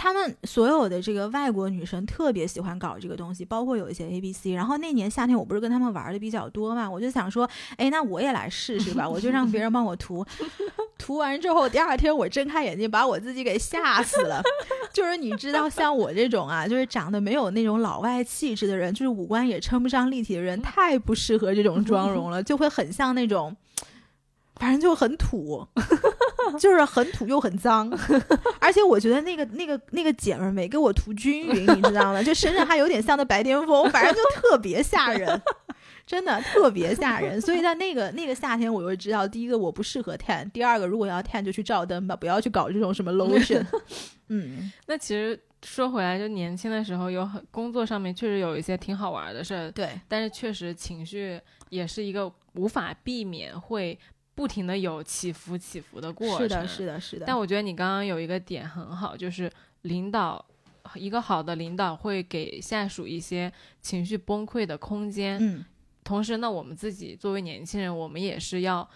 [0.01, 4.51] 他们所有的这个外国女生特别喜欢搞这个东西，包括有一些 A B C。
[4.51, 10.25] 然后那年夏天我不是跟他们玩的比较多嘛，我就想说，哎，那我也来试试吧， 我就让别人帮我涂。
[10.97, 14.41] 涂完之后，第二天我睁开眼睛，把我自己给吓死了。
[14.91, 23.55] 就是你知道，像我这种啊，就是长得没有那种老外气质的人，就是五官也称不上立体的人，太不适合这种妆容了， 就会很像那种，
[24.55, 25.67] 反正就很土。
[26.59, 27.89] 就是很土又很脏，
[28.59, 32.21] 而且我觉得那个那个那个姐们儿没给我涂均匀，你知道吗？
[32.23, 35.41] 就身上还有点像那白癜风，反正就特别吓人，
[36.05, 37.39] 真的特别吓人。
[37.39, 43.65] 所以在那个那个夏天，我就知道，第一个我不适合 tan，第二个如果要 tan 就去照灯吧，不要去搞这种什么 lotion。
[44.29, 53.97] 嗯，那其实说回来，就年轻的时候有很工作上面确实有一些挺好玩的事儿，对，但是确实情绪也是一个无法避免会
[54.41, 56.39] 不停的有起伏起伏的过程。
[56.39, 57.25] 是的，是的，是的。
[57.27, 59.51] 但我觉得你刚刚有一个点很好，就是
[59.83, 60.43] 领导
[60.95, 65.37] 一个好的领导会给下属一些情绪崩溃的空间。
[65.39, 65.63] 嗯，
[66.03, 68.89] 同时呢，我们自己作为年轻人，我们也是要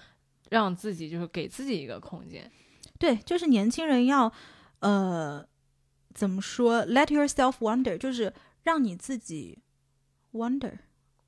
[0.50, 2.52] 让自己就是给自己一个空间。
[2.98, 4.34] 对，就是年轻人要，
[4.80, 5.48] 呃，
[6.16, 9.60] 怎么说？Let yourself wonder，就是让你自己
[10.34, 10.80] wonder。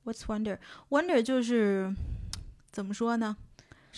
[0.04, 1.94] What's wonder？Wonder 就是
[2.72, 3.36] 怎么说呢？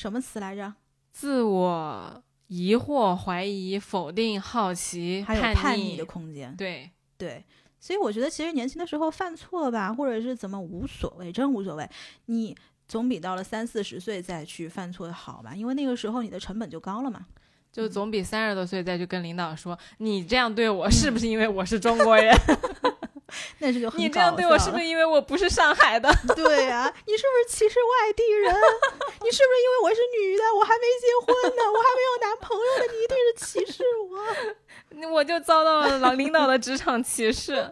[0.00, 0.72] 什么词来着？
[1.12, 6.56] 自我疑惑、怀疑、否定、好奇、还有叛叛逆的空间。
[6.56, 7.44] 对，对，
[7.78, 11.86] 所以我觉得其实年轻的时候犯错吧，或者是怎么无所谓，真无所谓。
[12.24, 12.56] 你
[12.88, 15.54] 总比到了三四十岁再去犯错好吧？
[15.54, 17.26] 因为那个时候你的成本就高了嘛。
[17.70, 22.34] 就总比三十多岁再去跟领导说你这样对我是不是因为我是中国人？
[23.58, 24.84] 那这就很你这样对我是不是？
[24.84, 26.10] 因为我不是上海的？
[26.34, 28.54] 对呀、你是不是歧视外地人？
[28.54, 35.10] 你是不是因为我是女的，我还没结婚呢，我还没有男朋友呢，你一定是歧视我？
[35.12, 37.70] 我就遭到了老领导的职场歧视，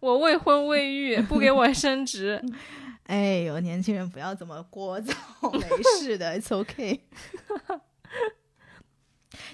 [0.00, 2.40] 我未婚未育，不给我升职。
[3.06, 7.00] 哎呦，年轻人不要这么聒噪，没事的，it's okay。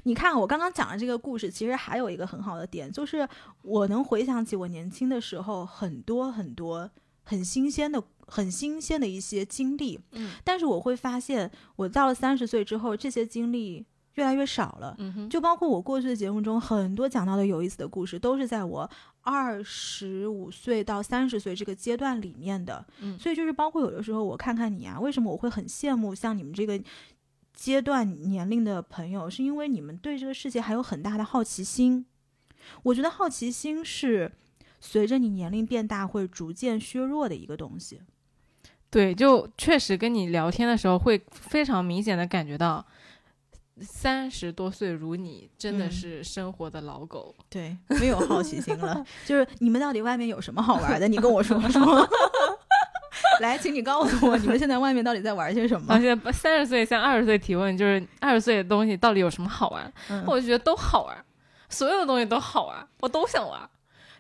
[0.07, 3.29] 你看，我刚刚讲的这个故事，其实还有一个很好的点，就是
[3.63, 6.89] 我能回想起我年轻的时候很多很多
[7.25, 9.99] 很新鲜的、很新鲜的一些经历。
[10.13, 14.97] 嗯但是我会发现，我到了三十岁之后，这些经历越来越少了。
[15.29, 18.89] 就包括我过去的节目中很多讲到的有意思的故事，都是在我
[19.23, 22.87] 二十五岁到三十岁这个阶段里面的。
[23.01, 26.81] 嗯所以就是包括有的时候我看看你啊，为什么我会很羡慕像你们这个
[27.57, 32.05] 阶段年龄的朋友，是因为你们对这个世界还有很大的好奇心。
[32.83, 34.31] 我觉得好奇心是
[34.79, 38.03] 随着你年龄变大会逐渐削弱的一个东西。
[38.91, 42.85] 对，就确实跟你聊天的时候，会非常明显的感觉到，
[43.81, 47.35] 三十多岁如你，真的嗯是生活的老狗。
[47.49, 49.05] 对，没有好奇心了。
[49.27, 51.09] 就是你们到底外面有什么好玩的？
[51.09, 52.09] 你跟我说 说。
[53.41, 55.99] 来，请你告诉我，你们现在外面到底在玩些什么？
[56.01, 59.93] 现在三十岁向二十岁提问，就是二十岁的东西到底有什么好玩？
[60.09, 61.25] 嗯我就觉得都好玩，
[61.69, 63.61] 所有的东西都好玩，我都想玩。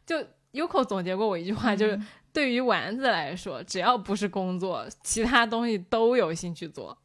[0.04, 0.16] 就
[0.52, 6.96] Uko 总结过我一句话，就是嗯对于丸子来说，只要不是工作，其他东西都有兴趣做。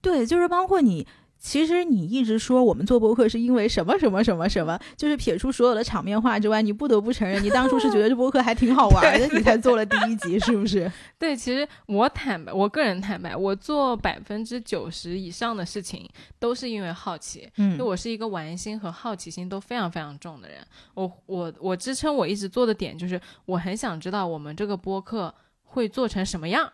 [0.00, 1.06] 对，就是包括你。
[1.42, 10.90] 其实你一直说我们做播客是因为什么什么什么什么，就是撇出所有的场面话之外，你不得不承认，你当初是觉得这播客还挺好玩的， 你才做了第一集，是不是？
[11.18, 20.58] 对，其实我坦白，我个人坦白，我做百分之九十以上的事情都是因为好奇，嗯因为我是一个玩心和好奇心都非常非常重的人。
[20.94, 26.72] 我我我支撑我一直做的点就是，我很想知道我们这个播客会做成什么样。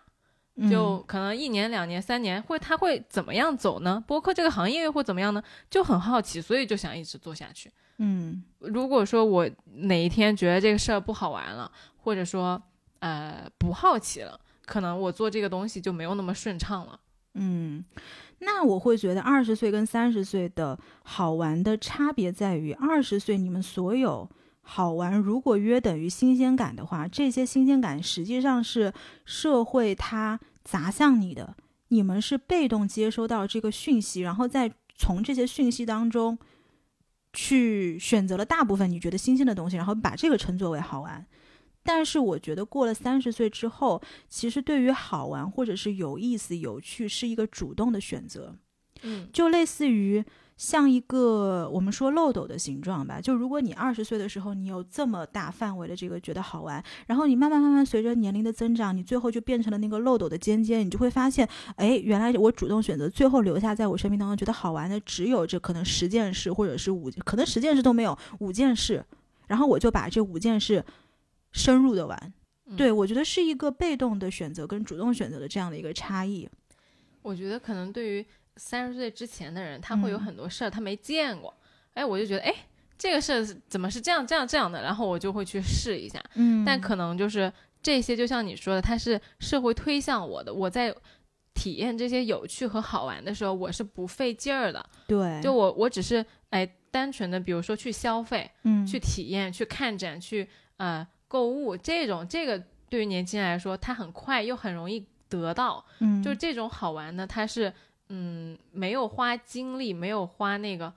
[0.61, 4.03] 嗯就可能一年、两年、三年会，它会怎么样走呢？
[4.07, 5.41] 播客这个行业又会怎么样呢？
[5.71, 7.71] 就很好奇，所以就想一直做下去。
[7.99, 12.61] 嗯如果说我哪一天觉得这个事儿不好玩了，或者说
[12.99, 16.99] 呃不好奇了，可能我做这个东西就没有那么顺畅了。
[17.35, 17.85] 嗯，
[18.41, 24.29] 那我会觉得二十岁跟三十岁的好玩的差别在于，二十岁你们所有
[24.61, 28.93] 好玩如果约等于新鲜感的话，这些新鲜感实际上是
[29.25, 30.39] 社会它
[30.71, 31.57] 砸向你的
[31.89, 36.37] 你们是被动接收到这个讯息，然后再从这些讯息当中
[37.33, 41.25] 去选择了大部分你觉得新鲜的东西，然后把这个称作为好玩。
[41.83, 48.55] 但是我觉得过了三十岁之后，其实对于好玩或者是有意思、有趣，是一个主动的选择。
[49.01, 50.23] 嗯，就类似于
[50.59, 53.19] 像一个我们说漏斗的形状吧。
[53.19, 69.05] 就如果你二十岁的时候，你有这么大范围的这个觉得好玩，然后你慢慢慢慢随着年龄的增长，你最后就变成了那个漏斗的尖尖，你就会发现，哎，原来我主动选择最后留下在我生命当中觉得好玩的，只有这可能十件事，或者是五，可能十件事都没有，五件事，
[69.47, 70.85] 然后我就把这五件事
[71.53, 72.35] 深入的玩。
[72.67, 76.47] 嗯对，我觉得是一个被动的选择跟主动选择的这样的一个差异。
[77.23, 78.27] 我觉得可能对于
[78.59, 81.55] 三十岁之前的人，他会有嗯很多事儿他没见过，
[81.95, 82.55] 哎，我就觉得哎，
[82.99, 86.23] 这个事儿怎么是这样这样这样的，然后我就会去试一下。
[86.35, 90.95] 嗯但可能就是这些，就像你说的，它是社会推向我的，我在
[91.55, 94.85] 体验这些有趣和好玩的时候，我是不费劲儿的。
[95.07, 105.85] 对，就我我只是哎单纯的，比如说去消费、嗯去体验、去看展、去呃购物这种，这个对于年轻人来说，它很快又很容易得到。
[106.01, 107.73] 嗯就这种好玩呢，它是
[108.09, 110.93] 嗯没有花精力，没有花那个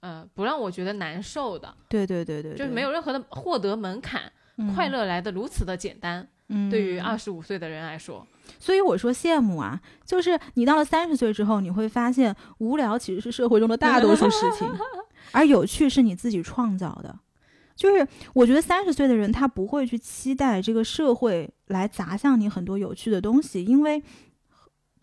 [0.00, 4.32] 呃不让我觉得难受的，对对对对，就是没有任何的获得门槛，
[4.74, 6.26] 快，乐来的如此的简单。
[6.50, 8.26] 嗯对于嗯二十五岁的人来说，
[8.58, 14.66] 所以我说羡慕啊，就是你到了三十岁之后，你会发现无聊其实是社会中的大多数事情，
[15.32, 17.18] 而有趣是你自己创造的。
[17.76, 24.02] 就是我觉得三十岁的人他不会去期待这个社会来砸向你很多有趣的东西，因为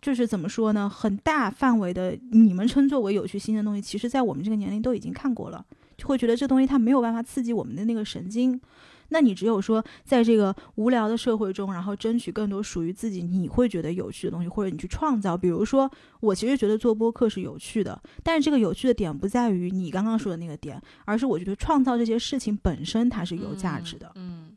[0.06, 5.66] 就是怎么说呢，很大范围的你们称作为有趣新的东西，其实在我们这个年龄都已经看过了，
[5.96, 8.60] 就会觉得这东西它没有办法刺激我们的那个神经。
[9.08, 15.36] 那你只有说，在这个无聊的社会中，然后争取更多属于自己你会觉得有趣的东西，或者你去创造。
[15.36, 15.90] 比如说，
[16.20, 24.10] 我其实觉得做播客是有趣的，但是这个有趣的点不在于你刚刚说的那个点，而是我觉得创造这些事情本身它是有价值的。
[24.14, 24.55] 嗯，嗯，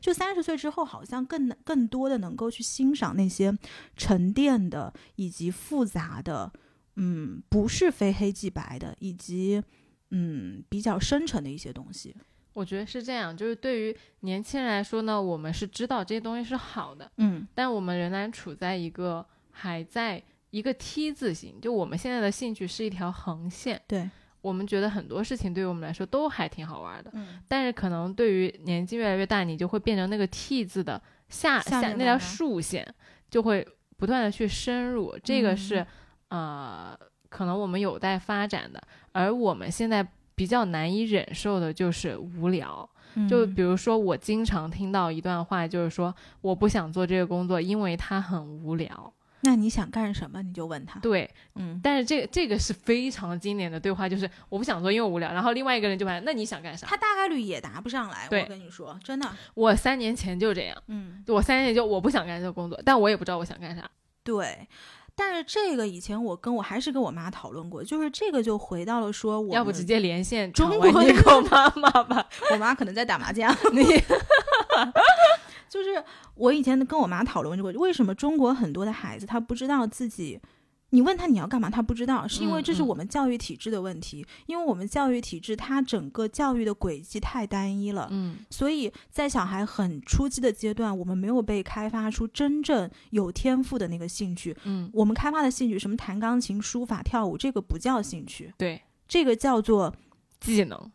[0.00, 3.56] 就三十岁之后，好像更更多的能够去欣赏那些
[3.96, 6.52] 沉淀的以及复杂的，
[6.96, 9.62] 嗯，不是非黑即白的，以及
[10.10, 12.14] 嗯比较深沉的一些东西。
[12.52, 27.40] 我觉得是这样，就是对于年轻人来说呢，我们是知道这些东西是好的，嗯但我们仍然处在一个还在一个 T 字形，就我们现在的兴趣是一条横线，对，我们觉得很多事情对于我们来说都还挺好玩的，嗯。
[27.46, 32.86] 但是可能对于年纪越来越大，你就会变成那个 T 字的下下面那条竖线，
[33.30, 35.56] 就会不断的去深入，这个嗯。
[35.56, 35.86] 是、
[36.28, 36.98] 呃，
[37.28, 42.88] 可能我们有待发展的，而我们现在比较难以忍受的就是无聊。
[43.28, 49.12] 就嗯比如说，我经常听到一段话，就是说我不想做这个工作，因为它很无聊。
[49.42, 50.42] 那你想干什么？
[50.42, 51.00] 你就问他。
[51.00, 55.32] 对，嗯，但是这个这个是非常经典的对话，就是我不想做，因为我无聊。
[55.32, 56.86] 然后另外一个人就问，那你想干啥？
[56.86, 58.28] 他大概率也答不上来。
[58.30, 59.28] 我跟你说，真的。
[59.54, 63.88] 我三年前就这样，嗯，我三年前就我不想干这个工作，但我也不知道我想干啥。
[64.22, 64.68] 对。
[65.16, 72.26] 但是这个以前我跟我还是跟我妈讨论过，就是这个就回到了说我要不直接连线中国那个妈妈吧。
[72.52, 73.54] 我妈可能在打麻将。
[73.74, 73.82] 你
[75.70, 76.04] 就是
[76.34, 80.40] 我以前跟我妈讨论过，为什么中国很多的孩子他不知道自己，
[80.90, 88.08] 你问他你要干嘛，他不知道，是因为这是我们教育体制的问题，因为我们教育体制它整个教育的轨迹太单一了。
[88.10, 94.56] 嗯所以在小孩很初期的阶段，我们没有被开发出真正有天赋的那个兴趣。
[94.64, 99.94] 嗯，我们开发的兴趣，什么弹钢琴、书法、跳舞，这个不叫兴趣，对，这个叫做
[100.40, 100.90] 技能。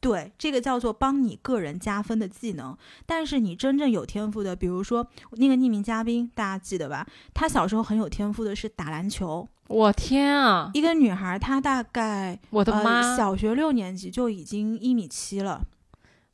[0.00, 2.76] 对，这个叫做帮你个人加分的技能。
[3.06, 7.06] 但是你真正有天赋的，比如说那个匿名嘉宾，大家记得吧？
[7.34, 9.48] 他小时候很有天赋的是打篮球。
[9.68, 10.70] 我天啊！
[10.74, 13.00] 一个女孩，她大概我的妈！
[13.00, 15.60] 呃小学六年级就已经一米七了。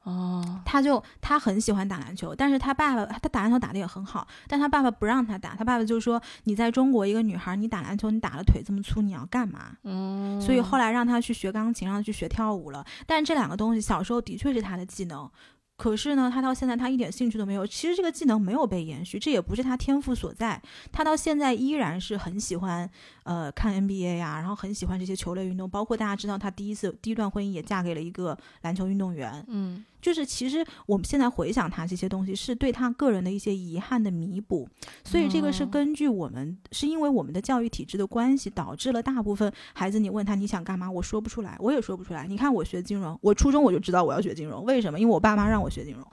[0.05, 9.77] 哦，他就他很喜欢打篮球，但是他爸爸他打篮球打的也很好，但他爸爸不让他打，他爸爸就说你在中国一个女孩，你打篮球你打了腿这么粗，你要干嘛？
[9.85, 12.85] 嗯，所以后来让他去学钢琴，让他去学跳舞了。
[13.07, 15.31] 但这两个东西小时候的确是他的技能，
[15.77, 17.67] 可是呢，他到现在他一点兴趣都没有。
[17.67, 20.61] 其实这个技能没有被延续，这也不是他天赋所在。
[20.91, 22.89] 他到现在依然是很喜欢
[23.25, 29.45] 呃看 NBA 呀、然后很喜欢这些球类运动，包括大家知道她第一次第一段婚姻也嫁给了一个篮球运动员。
[29.49, 34.69] 嗯就是其实我们现在回想他这些东西，是对他个人的一些遗憾的弥补，
[35.05, 42.27] 所以这个是哦根据我们，是因为我们的教育体制的关系，导致了大部分孩子，你问他你想干嘛，我说不出来，我也说不出来。
[42.27, 44.99] 你看我学金融，我初中我就知道我要学金融，为什么？
[44.99, 46.05] 因为我爸妈让我学金融。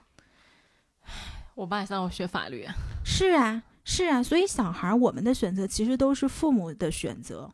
[1.56, 2.64] 我爸想让我学法律，
[3.04, 7.50] 是啊，是啊，所以小孩儿我们的选择其实都是父母的选择，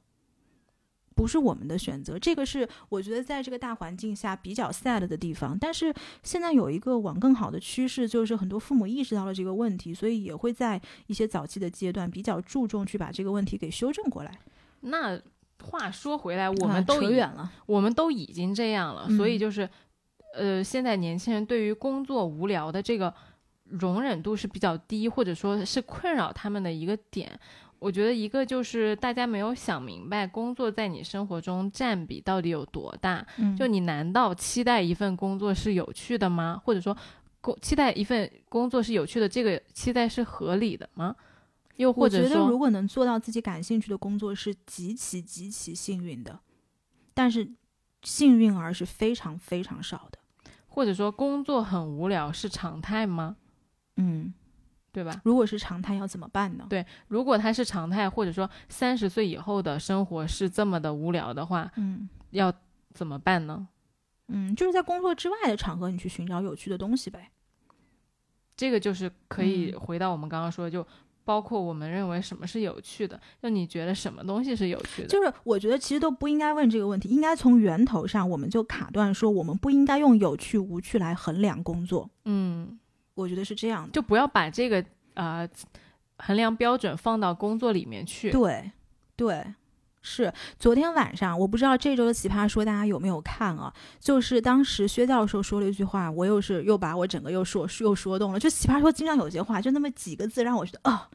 [1.14, 2.18] 不是我们的选择。
[2.18, 5.56] 这个是我觉得在这个大环境下比较 sad 的地方。
[5.58, 14.38] 但是现在有一个往更好的趋势，就是很多父母意识到了这个问题，所以也会在一些早期的阶段比较注重去把这个问题给修正过来。
[14.80, 15.18] 那
[15.62, 19.68] 话说回来，我啊们都已扯远了，我们都已经这样了，嗯所以就是，
[20.34, 23.12] 呃，现在年轻人对于工作无聊的这个
[23.70, 27.38] 容忍度是比较低，或者说是困扰他们的一个点。
[27.78, 33.24] 我觉得一个就是大家没有想明白，工作在你生活中占比到底有多大。
[33.36, 36.60] 嗯，就你难道期待一份工作是有趣的吗？
[36.64, 36.96] 或者说，
[37.42, 41.14] 工期待一份工作是有趣的，这个期待是合理的吗？
[41.76, 46.40] 又或者我觉得如果能做到自己感兴趣的工作，是极其极其幸运的，
[47.12, 47.52] 但是
[48.02, 50.18] 幸运儿是非常非常少的。
[50.66, 53.36] 或者说工作很无聊是常态吗？
[53.96, 54.32] 嗯，
[54.92, 55.20] 对吧？
[55.24, 56.66] 如果是常态，要怎么办呢？
[56.68, 62.52] 对如果它是常态，或者说三十岁以后的生活是这么的无聊的话，嗯要
[62.94, 63.68] 怎么办呢？
[64.28, 67.30] 嗯，就是在工作之外的场合，你去寻找有趣的东西呗。
[68.56, 70.84] 这个就是可以嗯回到我们刚刚说的，就
[71.24, 75.08] 包括我们认为什么是有趣的，就你觉得什么东西是有趣的？
[75.08, 82.08] 就是我觉得其实都不应该问这个问题，应该从源头上我们就卡断说，我们不应该用有趣无趣来衡量工作。
[82.24, 82.78] 嗯，
[83.16, 83.90] 我觉得是这样的。
[83.90, 85.48] 就不要把这个呃
[86.18, 88.30] 衡量标准放到工作里面去。
[88.30, 88.70] 对，
[89.16, 89.44] 对，
[90.00, 93.74] 是昨天晚上，我不知道这周的奇葩说大家有没有看啊？
[93.98, 98.38] 就是当时薛教授说了一句话，我又是又把我整个又说又说动了。
[98.38, 101.10] 就奇葩说经常有些话，就那么几个字让我觉得啊。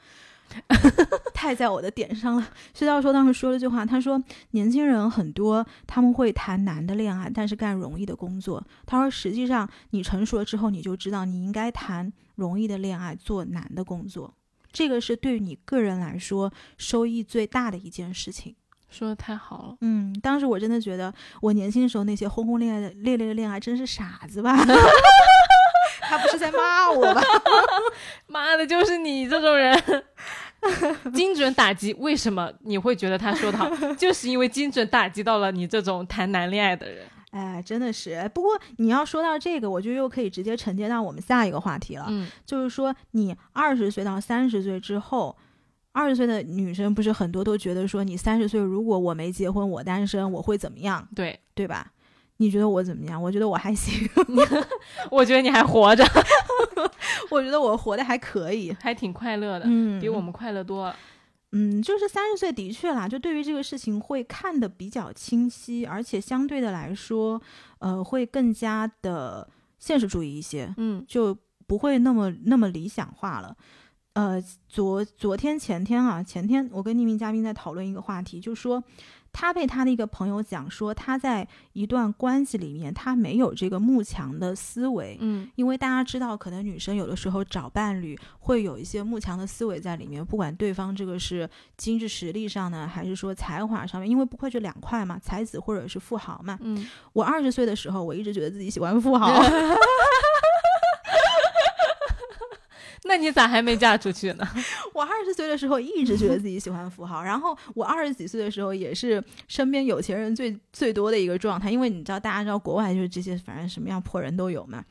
[1.33, 2.47] 太在我的点上了。
[2.73, 4.21] 薛教授当时说了一句话，他说
[4.51, 8.63] 年轻人很多他们会谈难的恋爱，但是干容易的工作。
[8.85, 14.33] 他说实际上你成熟了之后，你就知道你应该谈容易的恋爱，做难的工作。
[14.71, 18.55] 这个是对于你个人来说收益最大的一件事情。
[18.89, 24.53] 说的太好了，嗯，当时我真的觉得，我年轻的时候那些轰轰烈烈的烈烈的恋爱，真是傻子吧？
[26.01, 27.21] 他不是在骂我吧？
[28.27, 29.73] 妈的，就是你这种人，
[31.13, 31.93] 精准打击。
[31.95, 33.69] 为什么你会觉得他说的好？
[33.95, 37.05] 就是因为精准打击到了你这种谈男恋爱的人。
[37.31, 38.29] 哎，真的是。
[38.33, 45.37] 不过你要说到这个，我就又可以直接承接到我们下一个话题了，嗯，就是说你二十岁到三十岁之后。
[45.93, 51.91] 二十岁的女生不是很多都觉得说，你三十岁如果我没结婚，我单身，我会怎么样，对，对吧？
[52.41, 53.21] 你觉得我怎么样？
[53.21, 54.09] 我觉得我还行，
[55.11, 56.03] 我觉得你还活着，
[57.29, 60.95] 我觉得我活得还可以，还挺快乐的，嗯，比我们快乐多了。
[61.51, 67.39] 嗯，就是三十岁的确啦，就对于这个事情会看得比较清晰，而且相对的来说，
[67.77, 71.37] 呃，会更加的现实主义一些，嗯就
[71.67, 73.55] 不会那么那么理想化了。
[74.13, 78.83] 呃，昨昨天前天啊，前天我跟匿名嘉宾在讨论一个话题，就说
[79.33, 85.49] 他被他的一个朋友讲说，他在一段关系里面，他没有这个慕强的思维，嗯。
[85.55, 96.57] 因为大家知道，可能女生有的时候找伴侣会有一些慕强的思维在里面，不管对方这个是经济实力上呢，还是说才华上面，因为不会就两块嘛，才子或者是富豪嘛。
[96.61, 99.31] 嗯，我二十岁的时候，我一直觉得自己喜欢富豪，
[103.03, 104.47] 那你咋还没嫁出去呢？
[104.93, 114.83] 我二十岁的时候一直觉得自己喜欢富豪，然后我二十几岁的时候也是身边有钱人最最多的一个状态，因为你知道，大家知道国外就是这些，反正什么样破人都有嘛。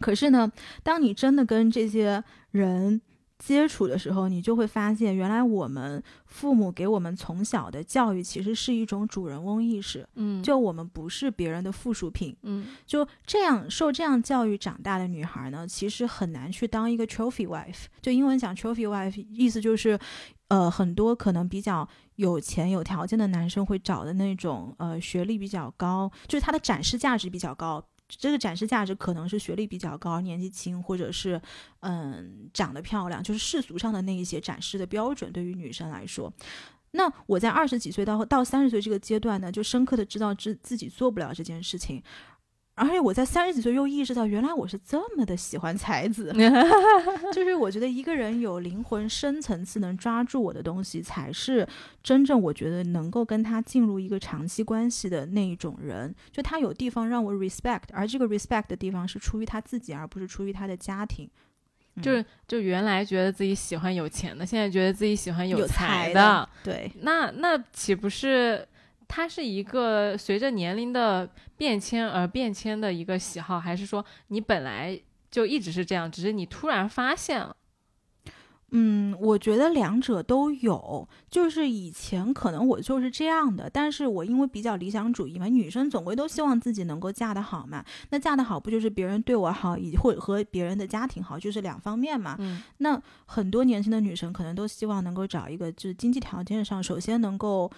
[0.00, 0.50] 可是呢，
[0.82, 3.00] 当你真的跟这些人
[3.44, 12.36] 接触的时候，你就会发现，原来我们父母给我们从小的教育其实是一种主人翁意识，嗯，就我们不是别人的附属品。
[12.42, 17.86] 嗯就这样受这样教育长大的女孩呢，其实很难去当一个 trophy wife。
[18.00, 19.98] 就英文讲 trophy wife，意思就是，
[20.46, 27.84] 呃，很多可能比较有钱有条件的男生会找的那种，呃，学历比较高，就是他的展示价值比较高。
[28.18, 31.40] 这个展示价值可能是学历比较高、年纪轻，或者是
[31.80, 36.32] 嗯长得漂亮，就是世俗上的那一些展示的标准，对于女生来说。
[36.92, 42.02] 那我在二十几岁到到三十岁这个阶段呢，就深刻的知道自自己做不了这件事情，
[42.74, 46.32] 而且我在三十几岁又意识到，原来我是这么的喜欢才子，
[47.32, 51.68] 就是我觉得一个人有灵魂、深层次能抓住我的东西，才是
[52.02, 56.14] 真正我觉得能够跟他进入一个长期关系的那一种人。
[56.30, 61.28] 就他有地方让我 respect，而这个 respect 的地方是出于他自己，而不是出于他的家庭。
[61.94, 68.66] 嗯就是就原来觉得自己喜欢有钱的，现在觉得自己喜欢有才才的，对，那那岂不是
[69.14, 74.98] 它是一个随着年龄的变迁而变迁的一个喜好，还是说你本来
[75.30, 77.54] 就一直是这样，只是你突然发现了？
[78.70, 81.06] 嗯，我觉得两者都有。
[81.28, 87.84] 就是以前可能我就是这样的，但是我因为比较理想主义嘛，女生总归都希望自己能够嫁得好嘛。
[88.08, 92.36] 那嫁得好不就是别人对我好，以或和别人的家庭好，就是两方面嘛。
[92.38, 97.70] 嗯那很多年轻的女生可能都希望能够找一个，就是经济条件上首先能够。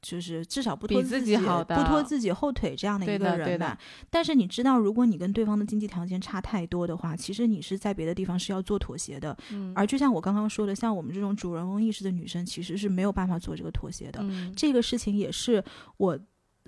[0.00, 3.78] 就是至少不拖自己己好的不拖自己后腿这样的一个人吧。
[4.08, 9.36] 但是你知道，如果你跟对方的经济条件差太多的话，其实你是在别的地方是要做妥协的。
[9.50, 14.20] 嗯而就像我刚刚说的，像我们这种主人翁意识的女生，其实是没有办法做这个妥协的。
[14.22, 15.62] 嗯这个事情也是
[15.96, 16.18] 我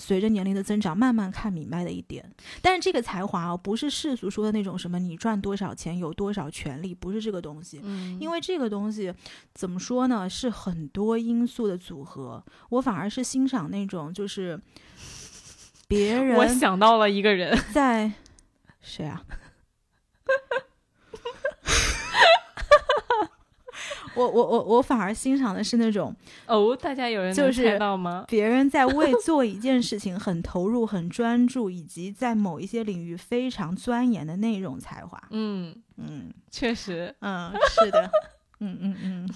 [0.00, 2.28] 随着年龄的增长慢慢看明白的一点。
[2.62, 7.80] 但是这个才华哦，不是世俗说的那种什么你赚多少钱有多少权利，不是这个东西。
[7.84, 9.14] 嗯，因为这个东西
[9.54, 12.42] 怎么说呢，是很多因素的组合。
[12.70, 14.58] 我反而是欣赏那种就是
[15.86, 18.10] 别人我想到了一个人，在
[18.80, 19.22] 谁啊？
[24.20, 26.14] 我我我我反而欣赏的是那种
[26.46, 28.24] 哦，大家有人能就是到吗？
[28.28, 35.20] 别人在为做一件事情很 投入、很专注，以及在某一些领域非常钻研的那种才华。
[35.30, 37.14] 嗯，嗯确实。
[37.20, 38.10] 嗯，是的，
[38.60, 39.28] 嗯嗯嗯。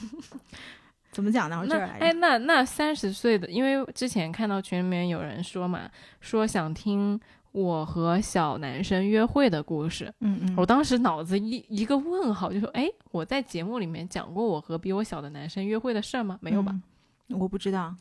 [1.11, 1.65] 怎么讲呢？
[1.69, 2.13] 这那哎。
[2.15, 5.89] 那那三十岁的，因为之前看到群里面有人说嘛，
[6.21, 7.19] 说想听
[7.55, 10.13] 我和小男生约会的故事。
[10.19, 16.37] 嗯嗯，我当时脑子一一个问号，就说：“哎，我在节目里面讲过我和比我小的男生约会的事儿吗？
[16.41, 16.75] 没有吧？
[17.29, 17.39] 嗯？
[17.39, 17.95] 我不知道。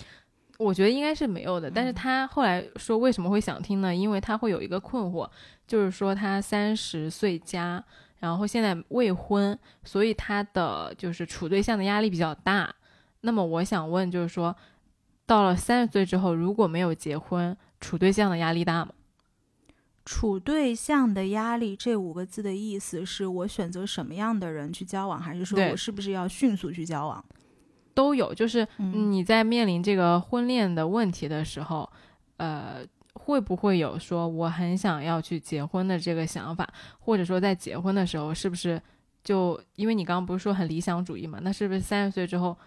[0.58, 1.70] 我觉得应该是没有的。
[1.70, 3.96] 嗯但是他后来说为什么会想听呢？
[3.96, 5.30] 因为他会有一个困惑，
[5.68, 7.84] 就是说他三十岁加，
[8.18, 12.74] 然后现在未婚，所以他的就是处对象的压力比较大。
[13.22, 14.56] 那么我想问，就是说，
[15.28, 18.92] 到了三十岁之后，如果没有结婚，处对象的压力大吗？
[20.06, 27.24] 处对象的压力这五个字的意思是我选择什么样的人去交往，还是说我是不是要迅速去交往？
[27.94, 31.90] 都有，就是嗯你在面临这个婚恋的问题的时候，
[32.38, 36.68] 呃，会不会有说我很想要去结婚的这个想法，
[37.00, 38.82] 或者说在结婚的时候，是不是
[39.24, 41.40] 就因为你刚刚不是说很理想主义嘛？
[41.42, 42.58] 那是不是三十岁之后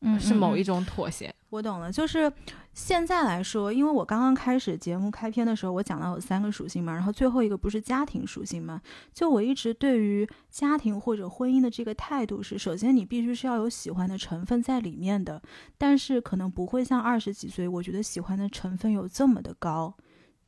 [0.00, 0.64] 嗯是某一。
[0.64, 1.31] 种妥协？
[1.52, 2.32] 我懂了，就是
[2.72, 8.80] 现在来说，因为我刚刚开始节目开篇的时候，我讲到有三个属性嘛，然后最后一个不是家庭属性嘛，
[9.12, 15.42] 就我一直对于家庭或者婚姻的这个态度是，首先你必须是要有喜欢的成分在里面的，
[15.76, 19.94] 但是可能不会像二十几岁，我觉得喜欢的成分有这么的高。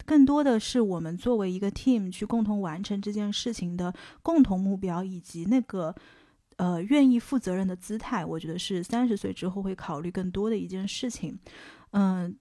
[0.07, 3.93] 更多的是我们作为一个 team 去共同完成这件事情的
[4.23, 5.95] 共同目标，以及那个
[6.57, 11.39] 呃愿意负责任的姿态，我觉得是三十岁之后会考虑更多的一件事情。
[11.91, 12.37] 嗯、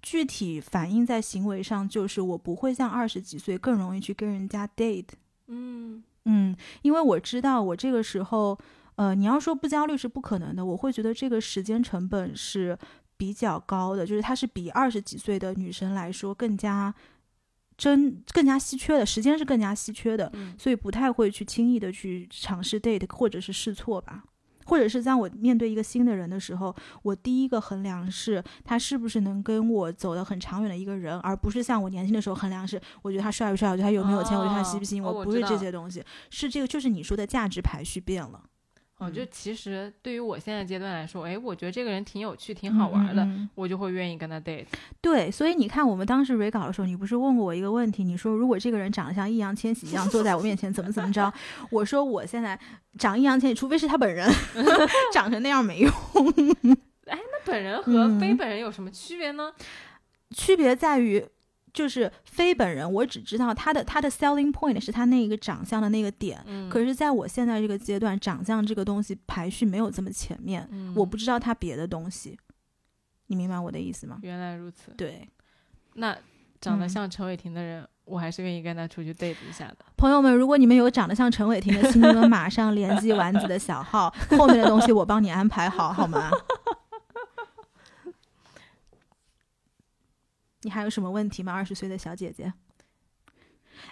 [0.00, 5.08] 具体反映在行为上，就是我不会像二十几岁更容易去跟人家 date。
[5.48, 8.58] 嗯嗯，因为我知道我这个时候，
[8.96, 12.78] 呃，你要说不焦虑是不可能的，我会觉得这个时间成本是
[13.16, 16.94] 比较高的，就是它是比二十几岁的女生来说更加
[17.76, 24.24] 真、更加稀缺的，时间是更加稀缺的，嗯所以不太会去轻易的去尝试 date 或者是试错吧。
[24.66, 38.42] 或者是在我面对一个新的人的时候，我第一个衡量是他是不是能跟我走得很长远的一个人，而不是像我年轻的时候衡量是我觉得他帅不帅，我觉得他有没有钱，我觉得他吸不吸引，我不是这些东西，是这个就是你说的价值排序变了，
[39.04, 44.66] 哦，就嗯其实对于我现在阶段来说，哎，我觉得这个人挺有趣、挺好玩的，我就会愿意跟他 date。
[45.00, 48.02] 对，所以你看，我们当时 re 稿的时候，你不是问过我一个问题？
[48.04, 51.32] 你说如果这个人长得像易烊千玺一样坐在我面前，怎么怎么着？
[51.70, 52.58] 我说我现在
[52.98, 54.28] 长易烊千玺，除非是他本人
[55.12, 55.92] 长成那样没用。
[57.06, 59.52] 那本人和非嗯本人有什么区别呢？
[60.30, 61.24] 区别在于，
[61.74, 66.40] 就是非本人，我只知道他的他的 selling point 是他那一个长相的那个点。
[66.46, 72.38] 嗯，可是，在我现在这个阶段，长相这个东西排序没有这么前面，嗯我不知道他别的东西。
[73.26, 74.18] 你明白我的意思吗？
[74.22, 74.92] 原来如此。
[74.96, 75.28] 对，
[75.94, 76.16] 那
[76.60, 79.78] 长得嗯像陈伟霆的人，我还是愿意跟他出去 date 一下的。
[79.96, 86.30] 朋友们，如果你们有长得像陈伟霆的，请你们马上联系丸子的小号，后面的东西我帮你安排好，好吗？
[90.64, 91.52] 你还有什么问题吗？
[91.52, 92.52] 二十岁的小姐姐。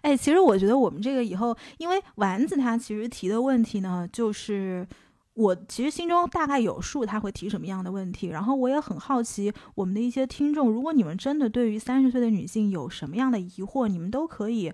[0.00, 4.86] 哎，其实我觉得我们这个以后，因为丸子她其实提的问题呢，就是
[5.34, 8.28] 我其实心中大概有数，她会提什么样的问题。
[8.28, 14.72] 然后我也很好奇，我们的一些听众，如果你们真的对于三十岁的女性有什么样的疑惑，你们都可以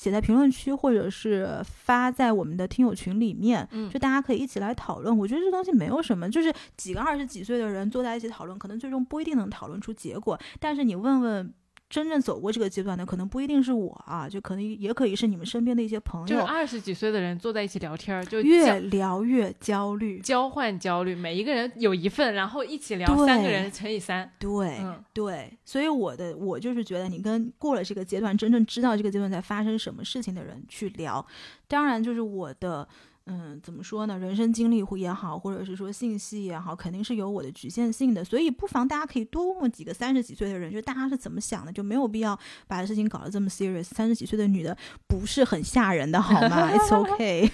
[0.00, 5.14] 写在评论区，或者是发在我们的听友群里面，嗯就大家可以一起来讨论。
[5.14, 10.40] 我觉得这东西没有什么，就是几个二十几岁的人坐在一起讨论，可能最终不一定能讨论出结果。
[10.58, 11.52] 但是你问问
[11.90, 16.26] 真正走过这个阶段的，可能不一定是我啊，就可能也可以是你们身边的一些朋友。
[16.26, 24.30] 就是二十几岁的人坐在一起聊天，就越聊越焦虑，交换焦虑，每一个人有一份，然后一起聊，三个人乘以三。
[24.38, 24.78] 对，
[25.12, 25.58] 对。
[25.64, 31.26] 所以我的我就是觉得，你跟过了这个阶段，真正知道这个阶段在发生什么事情的人去聊，
[31.66, 32.86] 当然就是我的。
[33.26, 34.18] 嗯，怎么说呢？
[34.18, 38.24] 人生经历也好，或者是说信息也好，肯定是有我的局限性的。
[38.24, 43.84] 所以不妨大家可以多问问几个三十几岁的人，就大家是怎么想的，就没有必要把事情搞得这么 serious。
[43.84, 47.50] 三十几岁的女的不是很吓人的，好吗？It's okay。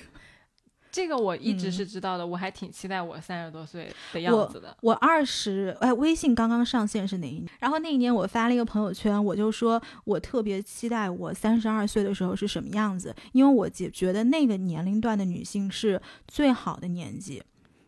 [0.97, 4.75] 这个我一直是知道的，我还挺期待我三十多岁的样子的。
[4.81, 7.47] 我二十，哎，微信刚刚上线是哪一年？
[7.59, 17.43] 然后那一年我发了一个朋友圈，我就说我特别期待我三十二岁的时候是什么样子，因为我觉觉得那个年龄段的女性是最好的年纪。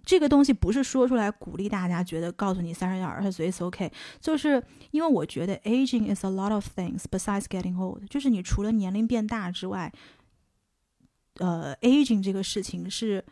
[0.04, 3.90] 这个东西不是说出来鼓励大家，觉得告诉你三十二岁 is OK，
[4.20, 9.90] 就是因为我觉得 aging is a lot of things besides getting old，就是你除了年龄变大之外。
[11.38, 13.24] 呃，aging 这个事情是，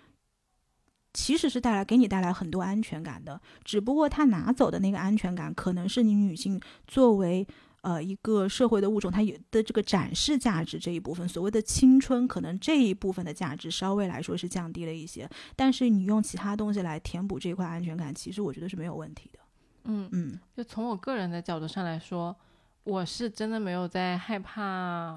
[1.12, 7.46] 其实是带来给你带来很多安全感的，只不过他拿走的那个安全感，可能是你女性作为
[7.82, 19.38] 呃一个社会的物种，它有的这个展示价值这一部分，所谓的青春，可能这一部分的价值稍微来说是降低了一些，但是你用其他东西来填补这一块安全感，其实我觉得是没有问题的。
[19.84, 22.36] 嗯嗯，就从我个人的角度上来说，
[22.84, 25.16] 我是真的没有在害怕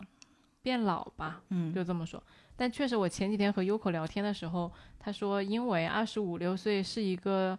[0.62, 2.24] 变老吧，嗯，就这么说。
[2.60, 7.58] 但确实，我前几天和优口聊天的时候，他说，因为二十五六岁是一个，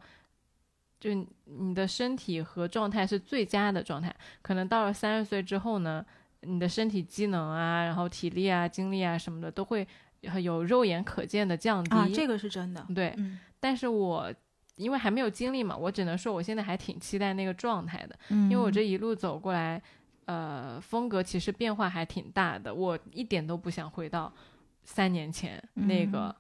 [1.01, 1.11] 就
[1.47, 6.05] 你的身体和状态是最佳的状态，可能到了三十岁之后呢，
[6.43, 9.89] 你的身体机能啊，然后体力啊、精力啊什么的都会
[10.43, 11.97] 有肉眼可见的降低。
[11.97, 12.87] 啊，这个是真的。
[12.95, 13.17] 对，
[13.59, 14.31] 但是我
[14.77, 19.81] 因为还没有经历嘛，我只能说我现在还挺期待那个状态的，因为我这一路走过来，
[20.27, 24.31] 呃，风格其实变化还挺大的，我一点都不想回到。
[24.93, 26.35] 三年前那个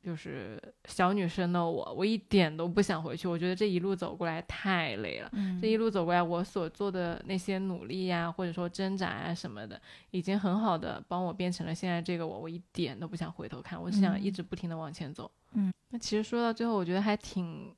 [0.00, 3.26] 就是小女生的我，我一点都不想回去。
[3.26, 5.30] 我觉得这一路走过来太累了。
[5.60, 9.78] 这一路走过来，我所做的那些努力呀，或者说挣扎啊什么的，
[10.12, 12.38] 已经很好的帮我变成了现在这个我。
[12.38, 15.28] 我一点都不想回头看，我只想一直不停的往前走。
[15.54, 17.74] 嗯，那其实说到最后，我觉得还挺。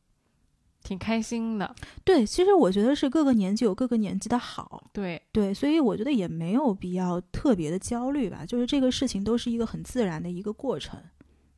[0.82, 1.74] 挺开心的，
[2.04, 5.20] 对，其实我觉得是各个年纪有各个年纪的好，对。
[5.32, 11.00] 对，所以我觉得也没有必要特别的焦虑吧，就是这个事情都是一个很自然的一个过程，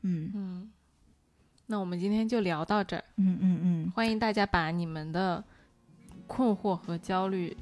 [0.02, 0.30] 嗯。
[0.34, 0.70] 嗯，
[1.66, 5.42] 那我们今天就聊到这儿，嗯嗯嗯，欢迎大家把你们的
[6.26, 7.56] 困惑和焦虑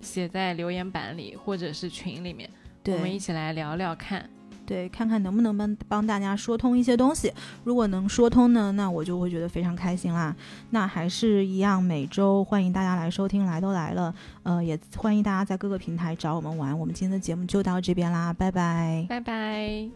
[0.00, 2.50] 写在留言板里或者是群里面，
[2.86, 4.28] 我们一起来聊聊看。
[4.64, 7.32] 对，看看能不能帮帮大家说通一些东西。
[7.64, 10.34] 如果能说通呢，那我就会觉得非常开心啦。
[10.70, 14.14] 那还是一样，每周欢迎大家来收听，来都来了。
[14.42, 16.78] 呃，也欢迎大家在各个平台找我们玩。
[16.78, 19.90] 我们今天的节目就到这边啦，拜拜，拜拜。